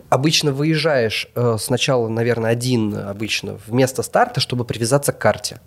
[0.10, 5.62] Обычно выезжаешь э, сначала, наверное, один обычно в место старта, чтобы привязаться к карте.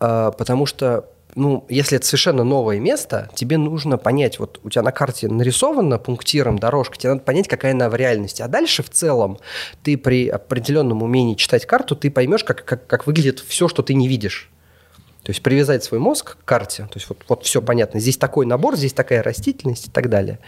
[0.00, 4.82] Э, потому что ну, если это совершенно новое место, тебе нужно понять, вот у тебя
[4.82, 8.42] на карте нарисована пунктиром дорожка, тебе надо понять, какая она в реальности.
[8.42, 9.38] А дальше в целом
[9.82, 13.94] ты при определенном умении читать карту, ты поймешь, как, как, как выглядит все, что ты
[13.94, 14.50] не видишь.
[15.22, 18.44] То есть привязать свой мозг к карте, то есть вот, вот все понятно, здесь такой
[18.44, 20.40] набор, здесь такая растительность и так далее.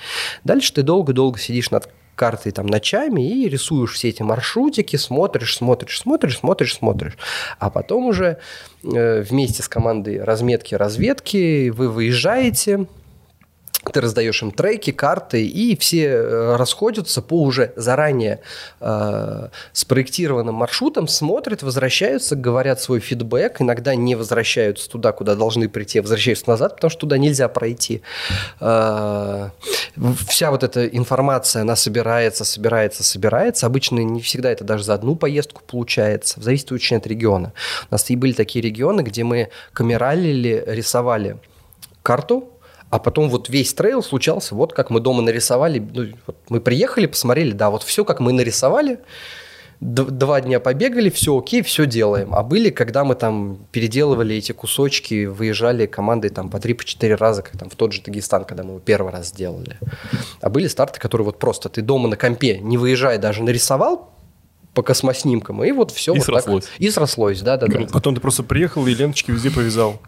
[0.43, 5.99] Дальше ты долго-долго сидишь над картой там ночами и рисуешь все эти маршрутики, смотришь, смотришь,
[5.99, 7.18] смотришь, смотришь, смотришь.
[7.59, 8.39] А потом уже
[8.83, 12.87] э, вместе с командой разметки, разведки вы выезжаете,
[13.93, 18.41] ты раздаешь им треки, карты, и все э, расходятся по уже заранее
[18.80, 25.99] э, спроектированным маршрутам, смотрят, возвращаются, говорят свой фидбэк, иногда не возвращаются туда, куда должны прийти,
[25.99, 28.03] а возвращаются назад, потому что туда нельзя пройти.
[28.61, 29.51] Э,
[30.28, 33.66] вся вот эта информация, она собирается, собирается, собирается.
[33.66, 37.53] Обычно не всегда это даже за одну поездку получается, зависит очень от региона.
[37.91, 41.37] У нас и были такие регионы, где мы камералили, рисовали
[42.03, 42.53] карту,
[42.95, 45.80] а потом вот весь трейл случался, вот как мы дома нарисовали.
[45.80, 49.01] Ну, вот мы приехали, посмотрели, да, вот все как мы нарисовали.
[49.80, 52.32] Два дня побегали, все окей, все делаем.
[52.32, 57.59] А были, когда мы там переделывали эти кусочки, выезжали командой там по 3-4 раза, как
[57.59, 59.76] там в тот же Дагестан, когда мы его первый раз сделали.
[60.40, 64.12] А были старты, которые вот просто ты дома на компе, не выезжая, даже нарисовал,
[64.72, 66.12] по космоснимкам, и вот все.
[66.14, 66.66] И вот срослось.
[66.66, 66.80] Так.
[66.80, 67.86] И срослось, да, да, да.
[67.92, 70.01] Потом ты просто приехал и ленточки везде повязал.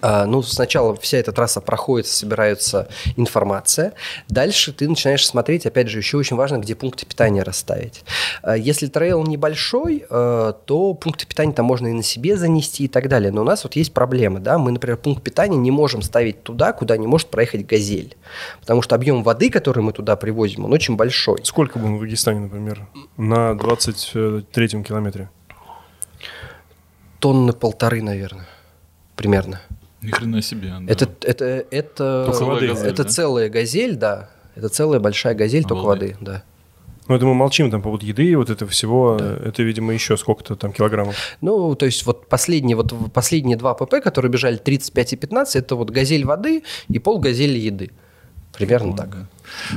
[0.00, 3.94] А, ну, сначала вся эта трасса проходит, собирается информация.
[4.28, 8.04] Дальше ты начинаешь смотреть, опять же, еще очень важно, где пункты питания расставить.
[8.42, 12.88] А, если трейл небольшой, а, то пункты питания там можно и на себе занести и
[12.88, 13.32] так далее.
[13.32, 16.72] Но у нас вот есть проблемы, да, мы, например, пункт питания не можем ставить туда,
[16.72, 18.16] куда не может проехать газель.
[18.60, 21.40] Потому что объем воды, который мы туда привозим, он очень большой.
[21.44, 25.28] Сколько было в Дагестане, например, на 23-м километре?
[27.18, 28.46] Тонны полторы, наверное
[29.16, 29.60] примерно.
[30.00, 30.72] Ни хрена себе.
[30.80, 30.92] Да.
[30.92, 32.66] Это, это, это, Только воды.
[32.66, 33.04] это Газель, да?
[33.04, 34.30] целая газель, да.
[34.56, 36.42] Это целая большая газель, только воды, да.
[37.08, 39.16] Ну, это мы молчим там по поводу еды и вот этого всего.
[39.16, 41.16] Это, видимо, еще сколько-то там килограммов.
[41.40, 45.74] Ну, то есть вот последние, вот последние два ПП, которые бежали 35 и 15, это
[45.74, 47.90] вот газель воды и пол газели еды.
[48.52, 49.16] Примерно так.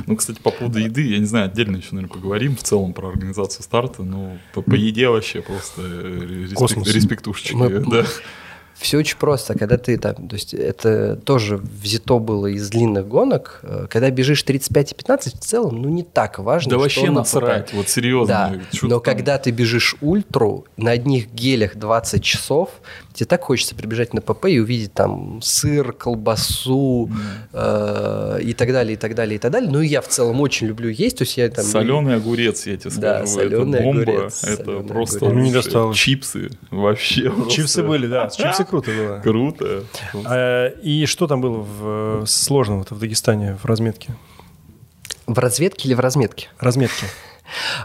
[0.06, 3.08] Ну, кстати, по поводу еды, я не знаю, отдельно еще, наверное, поговорим в целом про
[3.08, 4.02] организацию старта.
[4.02, 6.94] Ну, по, по еде вообще просто э, респект, Космос.
[6.94, 7.54] респектушечки.
[7.54, 8.04] Мы- да.
[8.78, 9.58] Все очень просто.
[9.58, 13.60] Когда ты там, то есть это тоже взято было из длинных гонок.
[13.62, 16.70] Э, Когда бежишь 35 и 15, в целом, ну, не так важно.
[16.70, 18.26] Да что вообще на насрать, вот серьезно.
[18.34, 22.70] Да, но там- когда ты бежишь ультру, на одних гелях 20 часов,
[23.16, 27.10] тебе так хочется прибежать на ПП и увидеть там сыр, колбасу
[27.52, 29.70] э, и так далее, и так далее, и так далее.
[29.70, 31.64] Ну, и я в целом очень люблю есть, то есть я там...
[31.64, 33.40] Соленый огурец, я тебе Да, скажу.
[33.40, 34.02] солёный это бомба.
[34.02, 35.44] огурец, это просто огурец.
[35.44, 35.96] Не досталось.
[35.96, 37.32] Чипсы вообще.
[37.50, 38.28] Чипсы были, да.
[38.28, 39.20] Чипсы круто было.
[39.20, 39.84] Круто.
[40.26, 44.14] А, И что там было в, сложного-то в Дагестане в разметке?
[45.26, 46.48] В разведке или в разметке?
[46.58, 47.06] Разметки.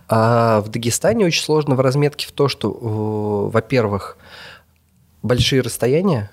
[0.07, 4.17] А в Дагестане очень сложно в разметке в то, что, э, во-первых,
[5.21, 6.29] большие расстояния,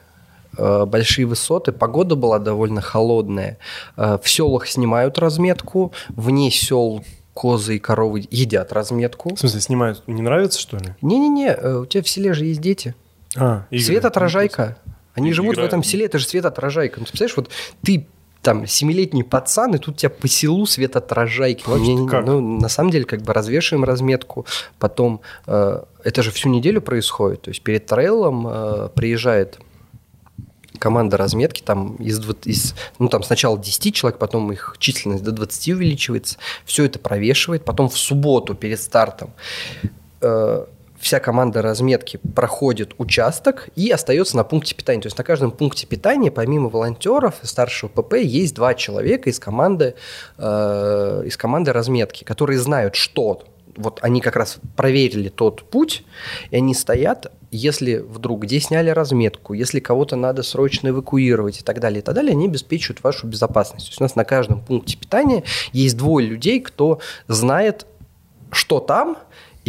[0.57, 3.59] э, большие высоты, погода была довольно холодная.
[3.97, 9.34] Э, В селах снимают разметку, вне сел козы и коровы едят разметку.
[9.34, 10.03] В смысле, снимают?
[10.09, 10.95] Не нравится, что ли?
[11.03, 12.95] Не-не-не, э, у тебя в селе же есть дети.
[13.36, 13.84] А, игры.
[13.84, 14.76] Светоотражайка.
[15.14, 15.68] Они живут в играют.
[15.72, 16.99] этом селе, это же светоотражайка.
[17.01, 17.51] Ну, ты представляешь, вот
[17.82, 18.07] ты
[18.43, 21.68] там семилетний пацан, и тут у тебя по селу светоотражайки.
[21.68, 22.24] Вообще-то Не- не- как?
[22.26, 24.47] Ну, на самом деле, как бы развешиваем разметку,
[24.78, 27.43] потом э, это же всю неделю происходит.
[27.43, 29.59] То есть перед трейлом э, приезжает
[30.78, 35.68] команда разметки, там из, из, ну, там сначала 10 человек, потом их численность до 20
[35.74, 39.32] увеличивается, все это провешивает, потом в субботу перед стартом
[40.20, 40.64] э,
[41.01, 45.01] вся команда разметки проходит участок и остается на пункте питания.
[45.01, 49.39] То есть на каждом пункте питания, помимо волонтеров и старшего ПП, есть два человека из
[49.39, 49.95] команды,
[50.39, 53.45] э, из команды разметки, которые знают, что
[53.77, 56.05] вот они как раз проверили тот путь,
[56.51, 61.79] и они стоят, если вдруг где сняли разметку, если кого-то надо срочно эвакуировать и так
[61.79, 63.87] далее, и так далее, они обеспечивают вашу безопасность.
[63.87, 67.87] То есть у нас на каждом пункте питания есть двое людей, кто знает,
[68.51, 69.19] что там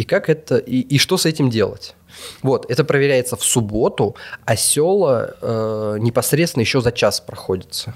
[0.00, 1.94] и как это и, и что с этим делать.
[2.42, 7.92] Вот, это проверяется в субботу, а села э, непосредственно еще за час проходится.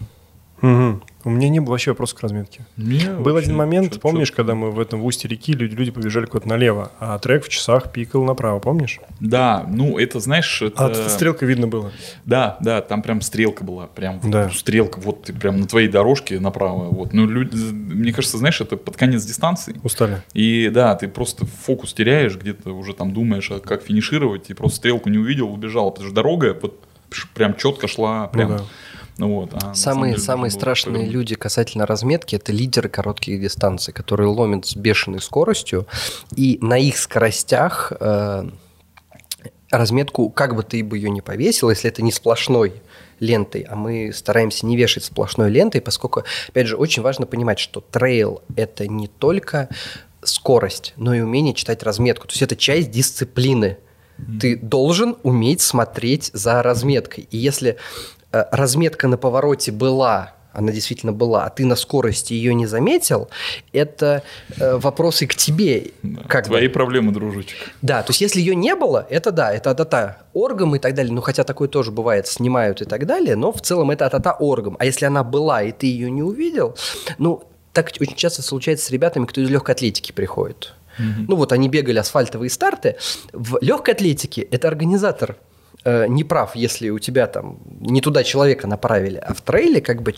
[0.64, 1.00] Угу.
[1.26, 2.66] У меня не было вообще вопроса к разметке.
[2.76, 5.74] Мне Был один момент, чё- помнишь, чё- когда мы в этом в устье реки, люди,
[5.74, 9.00] люди побежали куда-то налево, а трек в часах пикал направо, помнишь?
[9.20, 10.84] Да, ну это, знаешь, это...
[10.84, 11.92] А тут стрелка видно было.
[12.26, 14.50] Да, да, там прям стрелка была, прям Да.
[14.50, 17.12] стрелка, вот ты прям на твоей дорожке направо, вот.
[17.14, 19.76] Ну, люди, мне кажется, знаешь, это под конец дистанции.
[19.82, 20.22] Устали.
[20.34, 24.76] И да, ты просто фокус теряешь, где-то уже там думаешь, а как финишировать, и просто
[24.76, 25.90] стрелку не увидел, убежал.
[25.90, 26.82] Потому что дорога вот
[27.34, 28.50] прям четко шла, прям.
[28.52, 28.64] Ну да.
[29.16, 29.50] Ну вот.
[29.52, 31.14] а Самые, деле самые страшные повернуть.
[31.14, 35.86] люди касательно разметки– это лидеры коротких дистанций, которые ломят с бешеной скоростью,
[36.34, 38.48] и на их скоростях э,
[39.70, 42.82] разметку, как бы ты бы ее не повесил, если это не сплошной
[43.20, 47.80] лентой, а мы стараемся не вешать сплошной лентой, поскольку, опять же, очень важно понимать, что
[47.80, 49.68] трейл– это не только
[50.22, 52.26] скорость, но и умение читать разметку.
[52.26, 53.78] То есть это часть дисциплины.
[54.40, 57.26] Ты должен уметь смотреть за разметкой.
[57.30, 57.78] И если
[58.50, 63.28] разметка на повороте была, она действительно была, а ты на скорости ее не заметил,
[63.72, 64.22] это
[64.56, 65.90] э, вопросы к тебе.
[66.02, 66.50] Да, как бы.
[66.50, 67.56] Твои проблемы, дружочек.
[67.82, 71.12] Да, то есть если ее не было, это да, это атата оргом и так далее.
[71.12, 74.76] Ну, хотя такое тоже бывает, снимают и так далее, но в целом это атата оргом.
[74.78, 76.76] А если она была, и ты ее не увидел,
[77.18, 80.74] ну, так очень часто случается с ребятами, кто из легкой атлетики приходит.
[80.96, 82.94] Ну, вот они бегали асфальтовые старты.
[83.32, 85.36] В легкой атлетике это организатор
[85.84, 90.02] э, не прав, если у тебя там не туда человека направили, а в трейле как
[90.02, 90.14] бы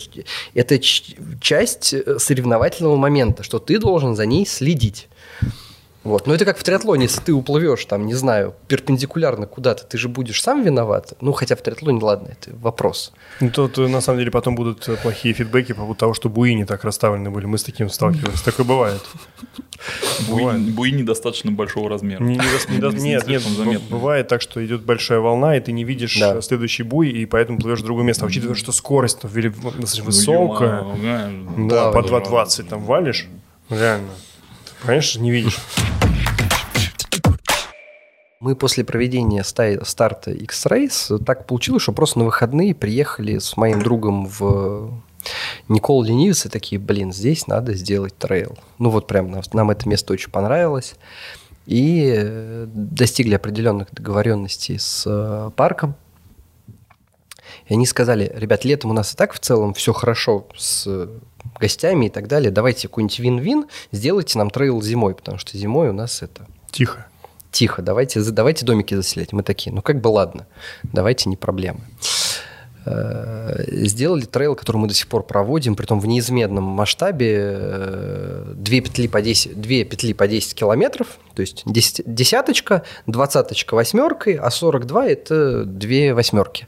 [0.53, 5.07] это часть э, соревновательного момента, что ты должен за ней следить.
[6.07, 6.25] Вот.
[6.25, 10.07] Но это как в триатлоне, если ты уплывешь, там, не знаю, перпендикулярно куда-то, ты же
[10.07, 11.13] будешь сам виноват.
[11.19, 13.11] Ну, хотя в триатлоне, ладно, это вопрос.
[13.41, 16.29] Ну, Тут, э, на самом деле, потом будут э, плохие фидбэки по поводу того, что
[16.29, 17.45] буи не так расставлены были.
[17.45, 18.41] Мы с таким сталкивались.
[18.41, 19.01] Такое бывает.
[20.29, 22.23] Буи, недостаточно большого размера.
[22.23, 23.85] Не- не не Нет, нет, заметно.
[23.89, 26.41] бывает так, что идет большая волна, и ты не видишь Да.
[26.41, 28.23] следующий буй, и поэтому плывешь в другое место.
[28.25, 30.83] А учитывая, что скорость достаточно Ну, высокая,
[31.69, 32.29] да, по Плавание.
[32.29, 33.27] 2.20 там валишь,
[33.69, 34.09] реально,
[34.85, 35.59] конечно, не видишь.
[38.39, 43.81] Мы после проведения ста- старта X-Race так получилось, что просто на выходные приехали с моим
[43.81, 45.01] другом в
[45.67, 48.57] Никол Ленивец и такие, блин, здесь надо сделать трейл.
[48.77, 50.95] Ну вот прям нам, нам это место очень понравилось.
[51.65, 55.95] И э, достигли определенных договоренностей с э, парком.
[57.65, 61.09] И они сказали, ребят, летом у нас и так в целом все хорошо с
[61.59, 62.51] гостями и так далее.
[62.51, 67.07] Давайте какой-нибудь вин-вин, сделайте нам трейл зимой, потому что зимой у нас это Тихо.
[67.51, 69.33] тихо, давайте, давайте домики заселять.
[69.33, 70.45] Мы такие, ну как бы ладно,
[70.83, 71.79] давайте, не проблема.
[72.85, 77.35] Э, Сделали трейл, который мы до сих пор проводим, притом в неизменном масштабе.
[77.59, 83.75] э, Две петли по 10, две петли по 10 километров, то есть десять- десяточка, двадцаточка
[83.75, 86.67] восьмеркой, а 42– это две восьмерки.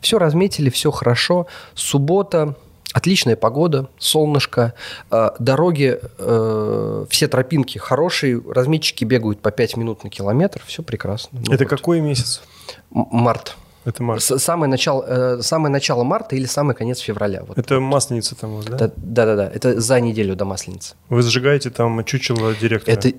[0.00, 1.46] Все разметили, все хорошо.
[1.74, 2.54] Суббота,
[2.98, 4.74] отличная погода, солнышко,
[5.10, 11.40] э, дороги, э, все тропинки хорошие, разметчики бегают по 5 минут на километр, все прекрасно.
[11.46, 11.70] Ну Это вот.
[11.70, 12.42] какой месяц?
[12.90, 13.56] Март.
[13.84, 14.22] Это март.
[14.22, 15.04] Самое начало,
[15.38, 17.42] э, самое начало марта или самый конец февраля.
[17.46, 17.56] Вот.
[17.56, 18.76] Это масленица там у вас, да?
[18.76, 20.94] Да- Да-да-да, это за неделю до Масленицы.
[21.08, 22.94] Вы зажигаете там чучело директора?
[22.94, 23.12] Это,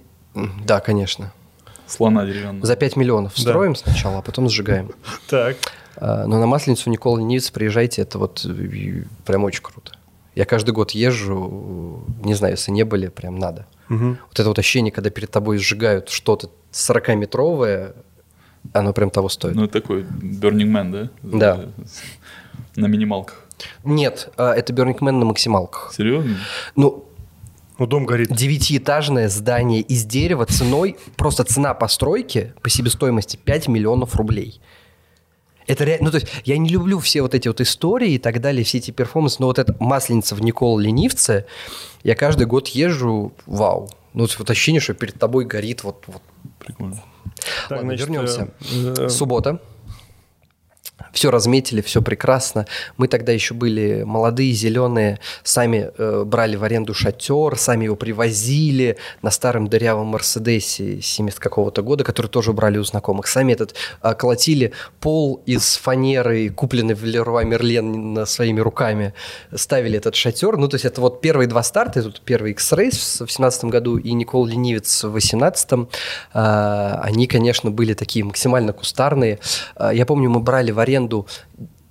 [0.65, 1.31] да, конечно.
[1.87, 2.67] Слона деревянного.
[2.67, 3.41] За 5 миллионов Да.
[3.41, 4.91] строим сначала, а потом сжигаем.
[5.27, 5.55] Так.
[5.99, 9.91] А, Но на Масленицу Никола Ленивец приезжайте, это вот э, прям очень круто.
[10.35, 13.65] Я каждый год езжу, не знаю, если не были, прям надо.
[13.89, 14.17] Мгм.
[14.29, 17.93] Вот это вот ощущение, когда перед тобой сжигают что-то 40-метровое,
[18.73, 19.55] оно прям того стоит.
[19.55, 21.09] Ну, это такой Burning Man, да?
[21.23, 21.65] Да.
[22.75, 23.43] На минималках.
[23.83, 25.91] Нет, а, это Burning Man на максималках.
[25.93, 26.37] Серьезно?
[26.75, 27.05] Ну,
[27.77, 28.31] Ну, дом горит.
[28.31, 34.61] девятиэтажное здание из дерева ценой, просто цена постройки по себестоимости 5 миллионов рублей.
[35.69, 38.41] Это реально, ну то есть я не люблю все вот эти вот истории и так
[38.41, 41.45] далее, все эти перформансы, но вот это масленица в Никола Ленивце,
[42.03, 43.87] я каждый год езжу, вау.
[44.13, 46.23] Ну вот ощущение, что перед тобой горит вот, вот.
[46.57, 47.03] Прикольно.
[47.69, 48.49] Так, Ладно, значит, вернемся.
[48.71, 49.61] э, э, Суббота.
[51.11, 52.65] Все разметили, все прекрасно.
[52.97, 58.97] Мы тогда еще были молодые, зеленые, сами э, брали в аренду шатер, сами его привозили
[59.21, 63.27] на старом дырявом Мерседесе 70 какого-то года, который тоже брали у знакомых.
[63.27, 63.73] Сами этот
[64.03, 69.13] э, колотили пол из фанеры, купленный в Леруа Мерлен своими руками,
[69.53, 70.57] ставили этот шатер.
[70.57, 74.13] Ну, то есть это вот первые два старта, тут первый X-Race в 17 году и
[74.13, 75.89] Никол Ленивец в 18
[76.33, 79.39] Они, конечно, были такие максимально кустарные.
[79.75, 80.88] А, Я помню, мы брали в аренду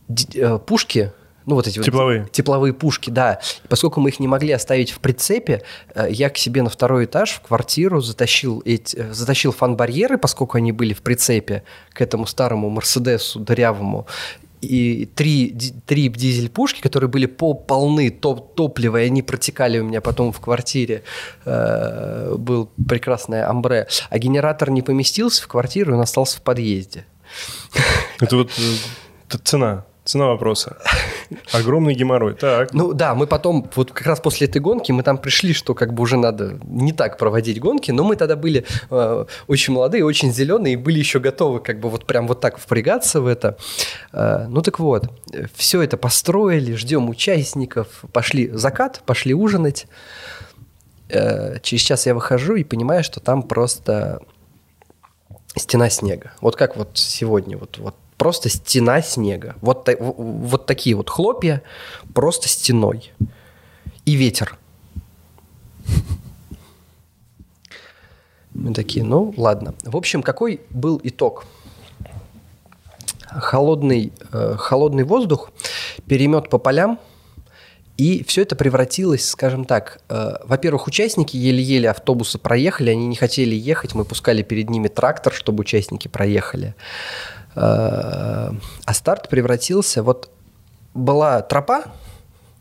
[0.08, 1.12] д- э, пушки,
[1.46, 2.28] ну, вот эти вот Тепловые.
[2.30, 3.40] тепловые пушки, да.
[3.64, 5.62] И поскольку мы их не могли оставить в прицепе,
[5.94, 10.58] э, я к себе на второй этаж в квартиру затащил, эти, э, затащил фан-барьеры, поскольку
[10.58, 11.62] они были в прицепе
[11.94, 14.06] к этому старому Мерседесу дырявому.
[14.60, 20.00] и три, три дизель-пушки, которые были по полны топ топлива, и они протекали у меня
[20.00, 21.04] потом в квартире.
[21.44, 23.86] Э, был прекрасное амбре.
[24.10, 27.04] А генератор не поместился в квартиру, он остался в подъезде.
[28.20, 28.50] Это вот
[29.28, 29.84] это цена.
[30.04, 30.78] Цена вопроса.
[31.52, 32.32] Огромный геморрой.
[32.32, 32.72] Так.
[32.72, 35.92] Ну да, мы потом, вот как раз после этой гонки, мы там пришли, что как
[35.92, 40.32] бы уже надо не так проводить гонки, но мы тогда были э, очень молодые, очень
[40.32, 43.58] зеленые, и были еще готовы как бы вот прям вот так впрягаться в это.
[44.14, 45.10] Э, ну так вот,
[45.54, 49.88] все это построили, ждем участников, пошли закат, пошли ужинать.
[51.10, 54.22] Э, через час я выхожу и понимаю, что там просто
[55.56, 56.32] стена снега.
[56.40, 59.56] Вот как вот сегодня, вот, вот просто стена снега.
[59.60, 61.62] Вот, вот такие вот хлопья
[62.14, 63.12] просто стеной.
[64.04, 64.58] И ветер.
[68.54, 69.74] Мы такие, ну ладно.
[69.84, 71.44] В общем, какой был итог?
[73.26, 75.50] Холодный, э, холодный воздух,
[76.06, 76.98] перемет по полям,
[77.98, 83.56] и все это превратилось, скажем так, э, во-первых, участники еле-еле автобусы проехали, они не хотели
[83.56, 86.76] ехать, мы пускали перед ними трактор, чтобы участники проехали.
[87.56, 88.52] Э,
[88.84, 90.30] а старт превратился, вот
[90.94, 91.86] была тропа,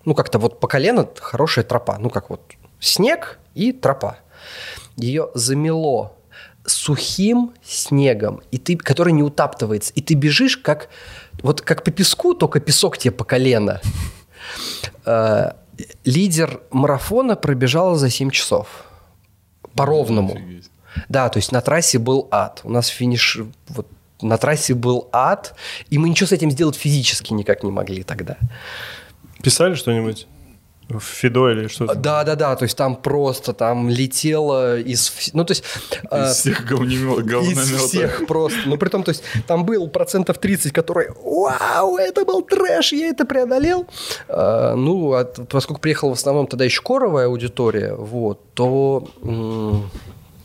[0.05, 2.41] ну как-то вот по колено хорошая тропа, ну как вот
[2.79, 4.17] снег и тропа.
[4.95, 6.17] Ее замело
[6.65, 10.89] сухим снегом, и ты, который не утаптывается, и ты бежишь как
[11.43, 13.81] вот как по песку, только песок тебе по колено.
[15.05, 15.51] Э,
[16.03, 18.67] лидер марафона пробежал за 7 часов.
[19.75, 20.37] По ровному.
[21.09, 22.61] Да, то есть на трассе был ад.
[22.63, 23.87] У нас финиш вот
[24.21, 25.55] на трассе был ад,
[25.89, 28.37] и мы ничего с этим сделать физически никак не могли тогда.
[29.43, 30.27] Писали что-нибудь?
[30.89, 31.95] В Фидо или что-то?
[31.95, 35.31] Да, да, да, то есть там просто там летело из...
[35.33, 35.63] Ну, то есть...
[35.91, 37.39] Из э, всех говномета.
[37.39, 38.59] Из всех просто.
[38.65, 43.09] Ну, при том, то есть там был процентов 30, которые, вау, это был трэш, я
[43.09, 43.85] это преодолел.
[44.29, 49.09] Э, ну, а, поскольку приехала в основном тогда еще коровая аудитория, вот, то...
[49.23, 49.89] М-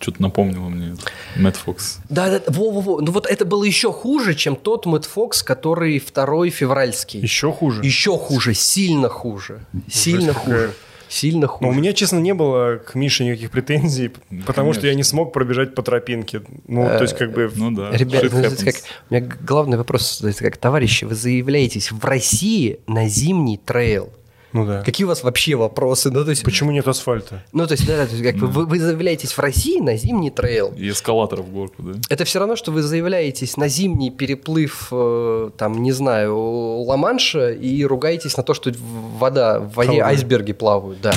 [0.03, 0.97] что-то напомнило мне
[1.37, 2.01] Мэтт Фокс.
[2.09, 3.01] Да, да, во-во-во.
[3.01, 7.21] Ну вот это было еще хуже, чем тот Мэтт Фокс, который второй февральский.
[7.21, 7.83] Еще хуже?
[7.85, 9.65] Еще хуже, сильно хуже.
[9.89, 10.75] Сильно хуже.
[11.09, 11.65] Сильно хуже.
[11.65, 14.81] Но у меня, честно, не было к Мише никаких претензий, ну, потому конечно.
[14.81, 16.41] что я не смог пробежать по тропинке.
[16.67, 17.53] Ну, то есть, как бы...
[17.55, 17.91] Ну да.
[17.91, 18.75] Ребята, ну, как,
[19.11, 24.11] у меня главный вопрос, как, товарищи, вы заявляетесь в России на зимний трейл–
[24.53, 24.83] ну да.
[24.83, 26.11] Какие у вас вообще вопросы?
[26.11, 27.43] Ну, то есть, Почему нет асфальта?
[27.53, 30.73] Ну, то есть, да, то есть, как вы, вы заявляетесь в России на зимний трейл.
[30.77, 32.01] И эскалатор в горку, да?
[32.11, 37.85] Это все равно, что вы заявляетесь на зимний переплыв, э, там, не знаю, Ла-Манша и
[37.85, 40.09] ругаетесь на то, что вода, в воде Холодная.
[40.09, 41.13] айсберги плавают, да.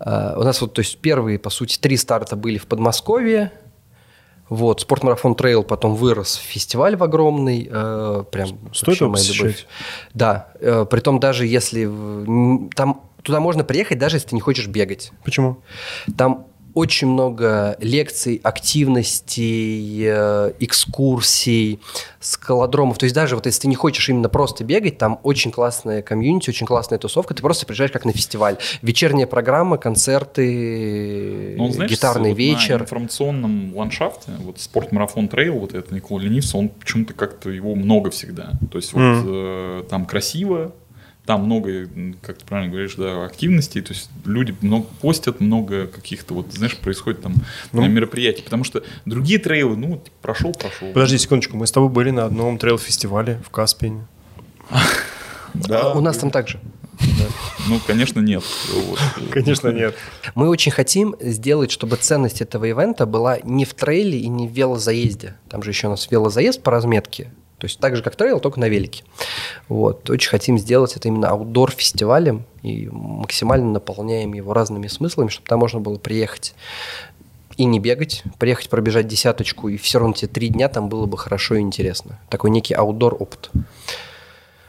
[0.00, 3.50] Uh, у нас вот, то есть, первые, по сути, три старта были в Подмосковье,
[4.48, 7.68] вот, спортмарафон трейл потом вырос в фестиваль в огромный.
[7.70, 9.66] Э, прям Стоит его посещать?
[10.14, 11.84] Да, э, притом даже если...
[12.74, 15.12] Там туда можно приехать, даже если ты не хочешь бегать.
[15.24, 15.58] Почему?
[16.16, 16.46] Там
[16.78, 21.80] очень много лекций, активностей, э, экскурсий,
[22.20, 22.98] скалодромов.
[22.98, 26.50] То есть даже вот если ты не хочешь именно просто бегать, там очень классная комьюнити,
[26.50, 27.34] очень классная тусовка.
[27.34, 28.58] Ты просто приезжаешь как на фестиваль.
[28.80, 32.78] Вечерняя программа, концерты, ну, знаешь, гитарный вот вечер.
[32.78, 38.10] На информационном ландшафте, вот спорт-марафон трейл, вот это Никола Ленивца, он почему-то как-то его много
[38.10, 38.52] всегда.
[38.70, 39.24] То есть вот mm.
[39.26, 40.72] э, там красиво,
[41.28, 41.86] там много,
[42.22, 46.74] как ты правильно говоришь, да, активностей, то есть люди много постят, много каких-то вот, знаешь,
[46.74, 47.34] происходит там
[47.70, 50.90] ну, мероприятий, потому что другие трейлы, ну, типа, прошел, прошел.
[50.94, 54.06] Подожди секундочку, мы с тобой были на одном трейл-фестивале в Каспине.
[55.54, 55.92] Да.
[55.94, 56.60] У нас там также.
[57.68, 58.44] Ну, конечно, нет.
[59.30, 59.96] Конечно, нет.
[60.34, 64.52] Мы очень хотим сделать, чтобы ценность этого ивента была не в трейле и не в
[64.52, 65.34] велозаезде.
[65.48, 67.32] Там же еще у нас велозаезд по разметке.
[67.58, 69.04] То есть так же, как трейл, только на велике.
[69.68, 70.08] Вот.
[70.08, 75.80] Очень хотим сделать это именно аутдор-фестивалем и максимально наполняем его разными смыслами, чтобы там можно
[75.80, 76.54] было приехать
[77.56, 81.18] и не бегать, приехать пробежать десяточку, и все равно тебе три дня там было бы
[81.18, 82.20] хорошо и интересно.
[82.30, 83.50] Такой некий аутдор опыт.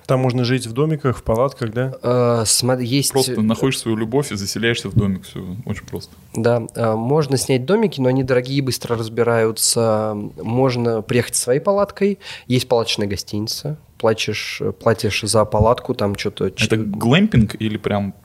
[0.10, 1.94] Там можно жить в домиках, в палатках, да?
[2.02, 2.44] Э,
[2.80, 3.12] есть...
[3.12, 5.24] Просто находишь свою любовь и заселяешься в домик.
[5.24, 6.16] Все очень просто.
[6.34, 6.64] Да.
[6.74, 10.18] Э, можно снять домики, но они дорогие быстро разбираются.
[10.42, 12.18] Можно приехать своей палаткой.
[12.48, 13.78] Есть палаточная гостиница.
[14.00, 16.48] Платишь, платишь за палатку, там что-то...
[16.48, 18.16] Это глэмпинг или прям...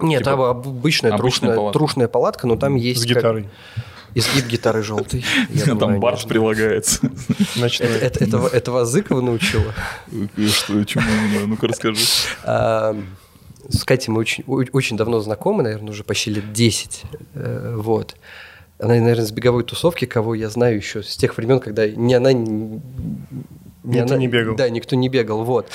[0.00, 1.78] Нет, типа, обычная, обычная трушная, палатка.
[1.78, 3.02] трушная палатка, но там есть...
[3.02, 3.42] С гитарой.
[3.42, 3.84] Как...
[4.14, 5.24] Изгиб гитары желтый.
[5.78, 7.10] Там барж прилагается.
[7.56, 9.74] Это этого Зыкова научила?
[10.48, 11.04] Что, чему?
[11.46, 12.04] Ну-ка расскажи.
[12.44, 12.96] А,
[13.68, 17.02] с Катей мы очень, очень давно знакомы, наверное, уже почти лет 10.
[17.34, 18.16] Э, вот.
[18.78, 22.32] Она, наверное, с беговой тусовки, кого я знаю еще с тех времен, когда ни она,
[23.84, 24.56] Никто не бегал.
[24.56, 25.68] Да, никто не бегал, вот.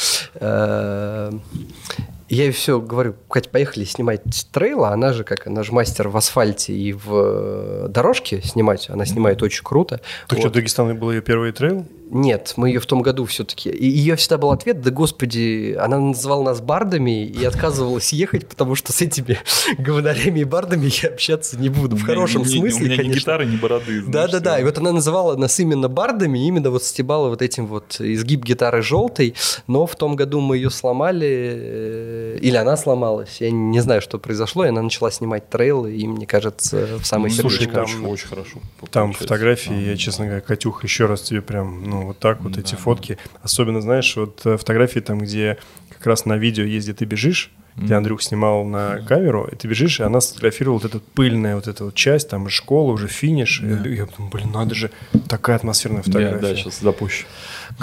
[2.29, 6.09] Я ей все говорю, Катя, поехали снимать трейл, а она же как, она же мастер
[6.09, 10.01] в асфальте и в э, дорожке снимать, она снимает очень круто.
[10.27, 10.39] Так вот.
[10.39, 11.85] что, Дагестан был ее первый трейл?
[12.13, 13.71] Нет, мы ее в том году все-таки.
[13.71, 18.75] И ее всегда был ответ, да господи, она называла нас бардами и отказывалась ехать, потому
[18.75, 19.39] что с этими
[19.79, 21.95] говнарями и бардами я общаться не буду.
[21.95, 24.03] В хорошем смысле, У меня ни гитары, ни бороды.
[24.05, 28.43] Да-да-да, и вот она называла нас именно бардами, именно вот стебала вот этим вот изгиб
[28.43, 29.33] гитары желтой,
[29.65, 34.19] но в том году мы ее сломали, э, или она сломалась, я не знаю, что
[34.19, 38.07] произошло, и она начала снимать трейлы, и, мне кажется, в самой ну, Слушай, там, там,
[38.07, 38.59] очень хорошо.
[38.91, 42.61] Там фотографии, я, честно говоря, Катюх, еще раз тебе прям, ну, вот так вот да,
[42.61, 43.17] эти фотки.
[43.41, 45.57] Особенно, знаешь, вот э, фотографии там, где
[45.89, 47.51] как раз на видео есть, где ты бежишь.
[47.75, 51.67] Где Андрюх снимал на камеру, и ты бежишь, и она сфотографировала вот эту пыльная вот
[51.67, 53.61] эту вот часть, там школа, уже финиш.
[53.61, 53.87] Yeah.
[53.87, 54.91] И я думаю, блин, надо же,
[55.27, 56.37] такая атмосферная фотография.
[56.37, 57.25] Yeah, да, сейчас запущу.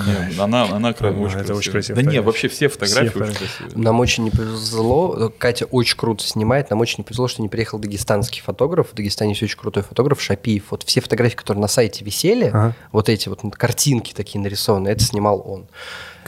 [0.07, 1.59] Нет, она, она край, очень, это красивая.
[1.59, 2.03] очень красиво.
[2.03, 3.78] Да нет, вообще все фотографии все очень красивые.
[3.78, 7.78] Нам очень не повезло, Катя очень круто снимает, нам очень не повезло, что не приехал
[7.78, 8.88] дагестанский фотограф.
[8.93, 10.64] В Дагестане есть очень крутой фотограф Шапиев.
[10.70, 12.74] Вот все фотографии, которые на сайте висели, ага.
[12.93, 15.66] вот эти вот картинки такие нарисованные, это снимал он.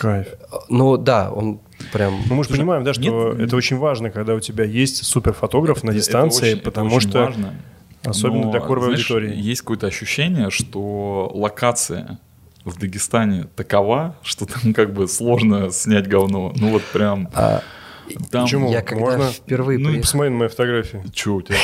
[0.03, 0.27] Кайф.
[0.69, 1.61] Ну да, он
[1.93, 2.21] прям...
[2.29, 3.03] Ну, мы же понимаем, да, что
[3.35, 7.27] нет, это очень важно, когда у тебя есть суперфотограф на дистанции, очень, потому что...
[7.27, 7.55] Важно.
[8.03, 9.41] Особенно Но, для коровой знаешь, аудитории.
[9.41, 12.19] Есть какое-то ощущение, что локация
[12.65, 16.53] в Дагестане такова, что там как бы сложно снять говно.
[16.57, 17.29] Ну вот прям...
[17.33, 17.63] А...
[18.31, 18.71] Там, Почему?
[18.71, 19.31] Я когда Можно?
[19.31, 20.03] впервые Ну, приехал...
[20.03, 21.03] посмотри на мои фотографии.
[21.13, 21.57] Че у тебя?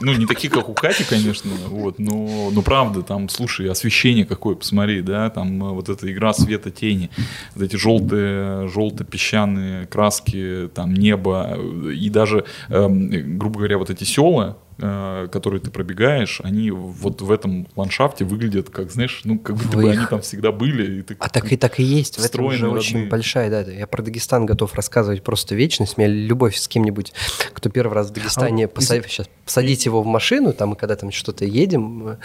[0.00, 4.56] Ну, не такие, как у Кати, конечно, вот, но, но правда, там, слушай, освещение какое,
[4.56, 7.10] посмотри, да, там э, вот эта игра света, тени,
[7.54, 11.58] вот эти желтые, желто-песчаные краски, там, небо,
[11.92, 17.30] и даже, эм, грубо говоря, вот эти села, Э, которые ты пробегаешь, они вот в
[17.30, 19.98] этом ландшафте выглядят как, знаешь, ну, как будто Вы бы их...
[19.98, 21.00] они там всегда были.
[21.00, 22.18] И ты, а так и так и есть.
[22.18, 23.60] В этом же очень большая, да.
[23.60, 25.94] Я про Дагестан готов рассказывать просто вечность.
[25.96, 27.12] У меня любовь с кем-нибудь,
[27.52, 29.04] кто первый раз в Дагестане, а, посад...
[29.06, 32.16] сейчас посадить его в машину, там, и когда там что-то едем, э,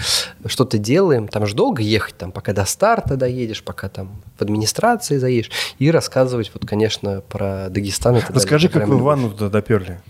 [0.48, 5.18] что-то делаем, там же долго ехать, там, пока до старта доедешь, пока там в администрации
[5.18, 8.22] заедешь, и рассказывать, вот, конечно, про Дагестан.
[8.30, 10.02] Расскажи, как вы в ванну туда доперли?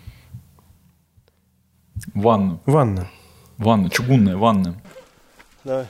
[2.15, 2.61] Ванну.
[2.65, 3.11] Ванна.
[3.57, 4.81] Ванна, чугунная ванна.
[5.65, 5.85] Давай.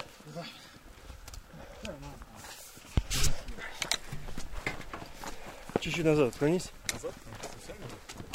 [5.79, 6.71] Чуть-чуть назад, отклонись.
[6.91, 7.13] Назад?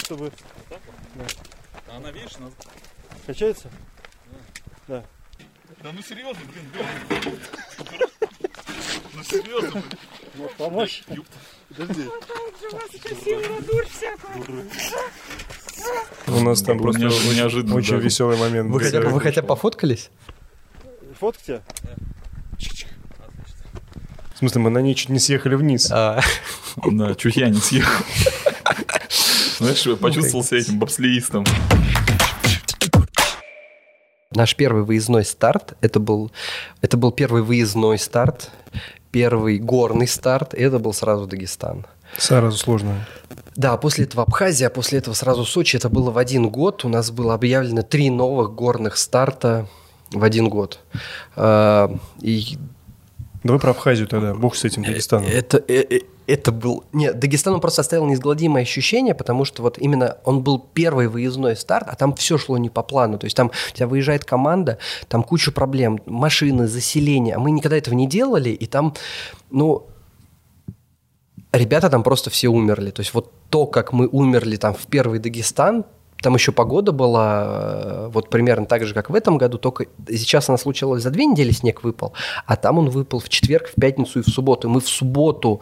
[0.05, 0.32] Чтобы...
[1.16, 1.26] Да.
[1.88, 2.55] А она, видишь, назад.
[3.26, 3.68] Качается?
[4.86, 5.01] Да.
[5.01, 5.05] Да.
[5.82, 6.70] Да ну серьезно, блин,
[9.14, 9.99] Ну серьезно, блин.
[10.36, 11.03] Может помочь?
[11.68, 12.07] Подожди.
[12.07, 12.11] У
[16.26, 18.70] нас там просто неожиданно очень веселый момент.
[18.70, 20.11] Вы хотя, вы хотя пофоткались?
[21.18, 21.62] Фоткайте?
[24.35, 25.91] В смысле, мы на ней чуть не съехали вниз.
[25.91, 26.20] А.
[26.87, 28.05] Да, чуть я не съехал.
[29.59, 31.45] Знаешь, я почувствовал себя этим бобслеистом.
[34.33, 36.33] Наш первый выездной старт, это был,
[36.81, 38.51] это был первый выездной старт
[39.11, 41.87] первый горный старт, и это был сразу Дагестан.
[42.16, 43.07] Сразу сложно.
[43.57, 45.76] Да, после этого Абхазия, а после этого сразу Сочи.
[45.76, 46.84] Это было в один год.
[46.84, 49.66] У нас было объявлено три новых горных старта
[50.12, 50.80] в один год.
[51.36, 52.59] А, и
[53.42, 55.26] Давай про Абхазию тогда, бог с этим Дагестаном.
[55.26, 56.84] Это, это, это был...
[56.92, 61.57] Нет, Дагестан он просто оставил неизгладимое ощущение, потому что вот именно он был первый выездной
[61.57, 63.18] старт, а там все шло не по плану.
[63.18, 64.78] То есть там у тебя выезжает команда,
[65.09, 67.36] там куча проблем, машины, заселение.
[67.36, 68.94] А мы никогда этого не делали, и там,
[69.51, 69.86] ну,
[71.53, 72.90] ребята там просто все умерли.
[72.90, 75.84] То есть вот то, как мы умерли там в первый Дагестан,
[76.22, 80.48] там еще погода была э, вот примерно так же, как в этом году, только сейчас
[80.48, 82.12] она случилась за две недели, снег выпал,
[82.46, 84.68] а там он выпал в четверг, в пятницу и в субботу.
[84.68, 85.61] мы в субботу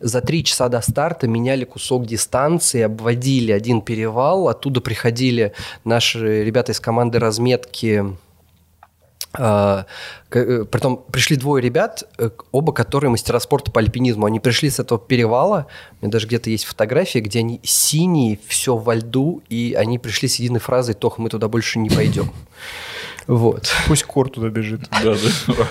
[0.00, 5.52] за три часа до старта меняли кусок дистанции, обводили один перевал, оттуда приходили
[5.84, 8.16] наши ребята из команды разметки
[9.38, 14.26] Притом пришли двое ребят, э, оба которые мастера спорта по альпинизму.
[14.26, 15.68] Они пришли с этого перевала.
[16.00, 20.28] У меня даже где-то есть фотографии, где они синие, все во льду, и они пришли
[20.28, 22.32] с единой фразой «Тох, мы туда больше не пойдем».
[23.28, 23.72] Вот.
[23.86, 24.80] Пусть Кор туда бежит.
[25.04, 25.14] Да,
[25.46, 25.66] да.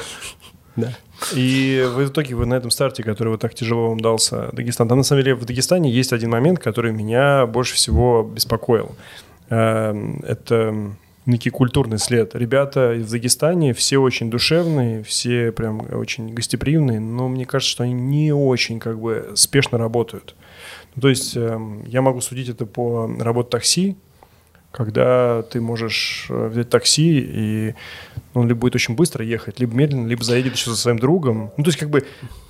[0.78, 0.94] Да.
[1.36, 5.00] И в итоге вы на этом старте, который вот так тяжело вам дался, Дагестан, там
[5.00, 8.96] на самом деле в Дагестане есть один момент, который меня больше всего беспокоил.
[9.50, 10.94] Эм, это
[11.28, 12.34] некий культурный след.
[12.36, 17.94] Ребята из Дагестане все очень душевные, все прям очень гостеприимные, но мне кажется, что они
[17.94, 20.36] не очень как бы спешно работают.
[20.96, 23.98] Ну, то есть э, я могу судить это по работе такси,
[24.72, 27.76] когда ты можешь э, взять такси, и
[28.34, 31.52] он либо будет очень быстро ехать, либо медленно, либо заедет еще за своим другом.
[31.58, 32.06] Ну, то есть, как бы,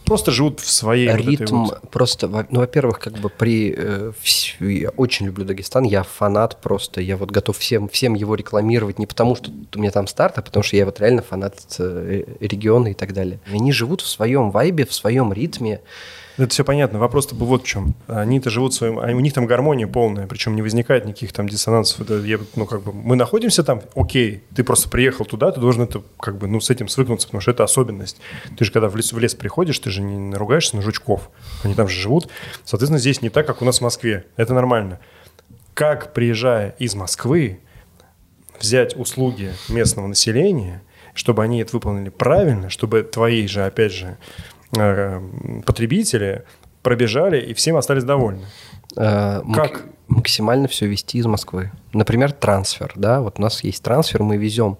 [0.08, 3.74] просто живут в своей вот Ритм вот- просто, во- ну, во-первых, как бы при...
[3.78, 4.12] э,
[4.60, 9.05] я очень люблю Дагестан, я фанат просто, я вот готов всем, всем его рекламировать, не
[9.05, 12.88] потому что у меня там старт, а потому что я вот реально фанат э, региона
[12.89, 13.39] и так далее.
[13.51, 15.82] Они живут в своем вайбе, в своем ритме.
[16.38, 17.00] Это все понятно.
[17.00, 17.96] Вопрос-то был вот в чем.
[18.08, 19.00] Они-то живут в своем...
[19.00, 22.02] а У них там гармония полная, причем не возникает никаких там диссонансов.
[22.02, 25.84] Это я, ну, как бы, мы находимся там, окей, ты просто приехал туда, ты должен
[25.84, 28.18] это, как бы, ну, с этим свыкнуться, потому что это особенность.
[28.56, 31.32] Ты же, когда в лес, в лес приходишь, ты же не наругаешься на жучков.
[31.64, 32.30] Они там же живут.
[32.66, 34.26] Соответственно, здесь не так, как у нас в Москве.
[34.36, 35.00] Это нормально.
[35.74, 37.62] Как, приезжая из Москвы,
[38.60, 40.84] взять услуги местного населения,
[41.14, 44.18] чтобы они это выполнили правильно, чтобы твои же, опять же,
[45.65, 46.43] потребители
[46.82, 48.45] пробежали и всем остались довольны.
[48.95, 49.86] Э, Как?
[50.08, 51.72] Максимально все вести из Москвы.
[51.93, 54.78] Например, трансфер, да, вот у нас есть трансфер, мы везем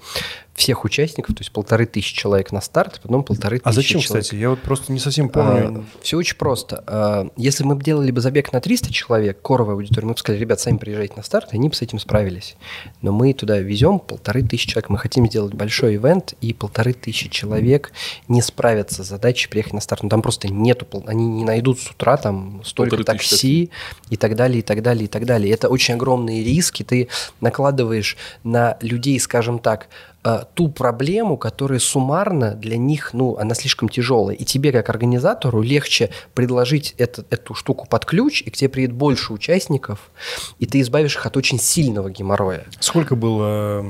[0.58, 4.24] всех участников, то есть полторы тысячи человек на старт, потом полторы тысячи А зачем, человек.
[4.24, 4.40] кстати?
[4.40, 5.86] Я вот просто не совсем помню.
[6.02, 6.84] все очень просто.
[6.88, 10.42] А, Если мы бы делали бы забег на 300 человек, коровая аудитория, мы бы сказали,
[10.42, 12.58] ребят, сами приезжайте на старт, и они бы с этим справились.
[13.04, 14.90] Но мы туда везем полторы тысячи человек.
[14.90, 17.92] Мы хотим сделать большой ивент, и полторы тысячи человек
[18.28, 20.02] не справятся с задачей приехать на старт.
[20.02, 23.70] Ну, там просто нету, они не найдут с утра там столько Полторы тысячи такси
[24.10, 25.17] и так далее, и так далее, и так далее.
[25.26, 26.84] Это очень огромные риски.
[26.84, 27.08] Ты
[27.42, 29.88] накладываешь на людей, скажем так,
[30.24, 34.36] э, ту проблему, которая суммарно для них, ну, она слишком тяжелая.
[34.36, 38.96] И тебе, как организатору, легче предложить это- эту штуку под ключ, и к тебе приедет
[38.96, 40.12] больше участников,
[40.60, 42.66] и ты избавишь их от очень сильного геморроя.
[42.80, 43.86] Сколько было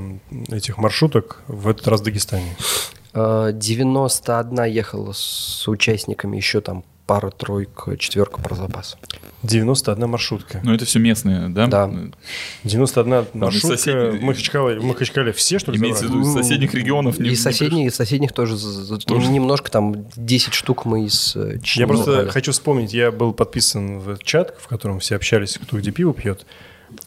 [0.49, 2.55] этих маршруток в этот раз в Дагестане?
[3.13, 8.97] Э, 91 ехала с участниками, еще там пара, тройка, четверка про запас.
[9.43, 10.59] 91 маршрутка.
[10.63, 11.67] Ну, это все местные, да?
[11.67, 11.89] Да.
[12.63, 13.77] 91 из маршрутка.
[13.77, 14.19] соседей-
[14.79, 17.17] В Махачкале, все, что ли, Имеется в виду из соседних регионов.
[17.17, 18.57] не- И не соседних, из соседних тоже,
[19.05, 19.31] Тоже?
[19.31, 23.99] немножко, там 10 штук мы из э, Чечни Я просто хочу вспомнить, я был подписан
[23.99, 26.45] в чат, в котором все общались, кто где пиво пьет.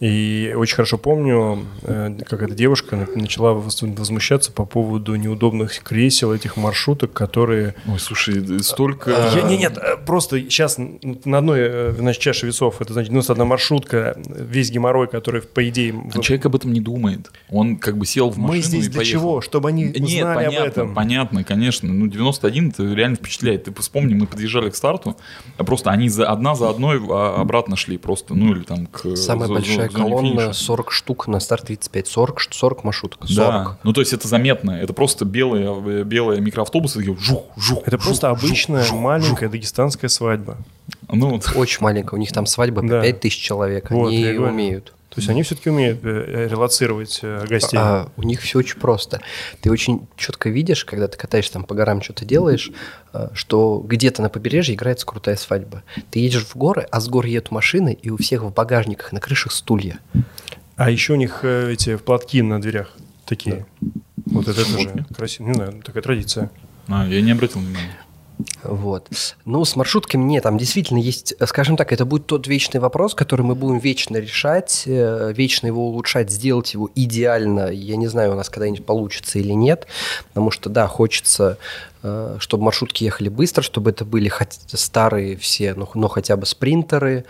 [0.00, 5.78] И очень хорошо помню, э, как эта девушка на- начала воз- возмущаться по поводу неудобных
[5.82, 7.74] кресел этих маршруток, которые...
[7.86, 9.10] Ой, слушай, столько...
[9.34, 13.46] Я- не, нет, э, просто сейчас на одной э, значит, чаше весов, это значит 91
[13.46, 15.94] маршрутка, весь геморрой, который, по идее...
[16.14, 17.30] А человек об этом не думает.
[17.48, 19.20] Он как бы сел в машину Мы здесь и для поехал.
[19.20, 19.40] чего?
[19.40, 20.94] Чтобы они Нет, узнали понятно, об этом.
[20.94, 21.92] понятно, конечно.
[21.92, 23.64] Ну, 91 это реально впечатляет.
[23.64, 25.16] Ты вспомни, мы подъезжали к старту,
[25.56, 29.16] а просто они за, одна за одной а, обратно шли просто, ну или там к
[29.16, 30.52] Самая зо- большая зо- зоне колонна, финиша.
[30.52, 33.36] 40 штук, на старт 35, 40, ш- 40 маршруток, 40.
[33.36, 34.72] Да, ну то есть это заметно.
[34.72, 39.48] Это просто белые, белые микроавтобусы, такие жух, жух, Это жух, просто жух, обычная жух, маленькая
[39.48, 40.56] дагестанская свадьба.
[41.08, 41.12] жух.
[41.12, 41.40] Ну.
[41.56, 42.98] Очень маленькая, у них там свадьба Да.
[42.98, 44.92] по 5 тысяч человек, Вот, они умеют.
[45.10, 47.76] То есть они все-таки умеют э, релацировать э, гостей.
[47.76, 49.20] А, у них все очень просто.
[49.60, 52.70] Ты очень четко видишь, когда ты катаешься там по горам, что-то делаешь,
[53.12, 55.82] э, что где-то на побережье играется крутая свадьба.
[56.12, 59.18] Ты едешь в горы, а с гор едут машины, и у всех в багажниках на
[59.18, 59.98] крышах стулья.
[60.76, 62.96] А еще у них э, эти платки на дверях
[63.26, 63.66] такие.
[64.26, 65.48] Вот это тоже красиво.
[65.48, 66.52] Не знаю, такая традиция.
[66.86, 67.98] А, я не обратил внимания.
[68.62, 69.08] Вот.
[69.44, 73.42] Ну, с маршрутками нет, там действительно есть, скажем так, это будет тот вечный вопрос, который
[73.42, 77.70] мы будем вечно решать, э, вечно его улучшать, сделать его идеально.
[77.70, 79.86] Я не знаю, у нас когда-нибудь получится или нет,
[80.28, 81.58] потому что, да, хочется,
[82.02, 86.46] э, чтобы маршрутки ехали быстро, чтобы это были хоть старые все, но, но хотя бы
[86.46, 87.24] спринтеры,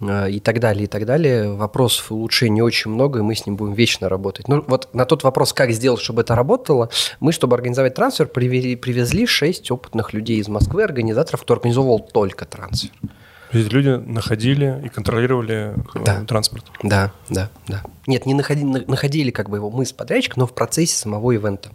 [0.00, 1.52] и так далее, и так далее.
[1.52, 4.46] Вопросов улучшений очень много, и мы с ним будем вечно работать.
[4.48, 6.90] Ну, вот на тот вопрос, как сделать, чтобы это работало,
[7.20, 12.90] мы, чтобы организовать трансфер, привезли шесть опытных людей из Москвы, организаторов, кто организовывал только трансфер.
[13.52, 16.24] То есть люди находили и контролировали э, Да.
[16.24, 16.64] транспорт.
[16.82, 17.82] Да, да, да.
[18.08, 21.30] Нет, не находи- на- находили как бы его мы с подрядчиком, но в процессе самого
[21.30, 21.70] ивента.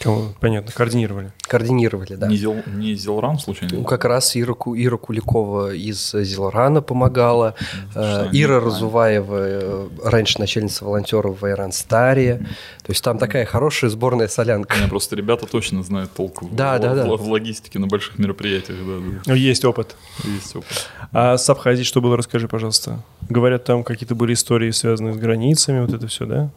[0.00, 1.32] Кого- Понятно, координировали.
[1.42, 2.26] Координировали, да.
[2.28, 3.76] Не, зел, не Зелран случайно?
[3.78, 7.54] Ну, как раз Ира, Ира Куликова из Зелрана помогала.
[7.90, 8.60] что Э, они Ира.
[8.60, 12.38] В э, раньше начальница волонтеров в Айран Старе.
[12.84, 14.76] То есть там такая хорошая сборная солянка.
[14.76, 17.04] Меня просто ребята точно знают толк в- Да, в, да, да.
[17.06, 18.78] в- в логистике на больших мероприятиях.
[18.78, 19.20] Да, да.
[19.26, 19.96] Ну, Есть опыт.
[20.24, 20.88] Есть опыт.
[21.12, 23.00] А с Абхазией что было, расскажи, пожалуйста.
[23.28, 26.50] Говорят, там какие-то были истории, связанные с границами, вот это все, да?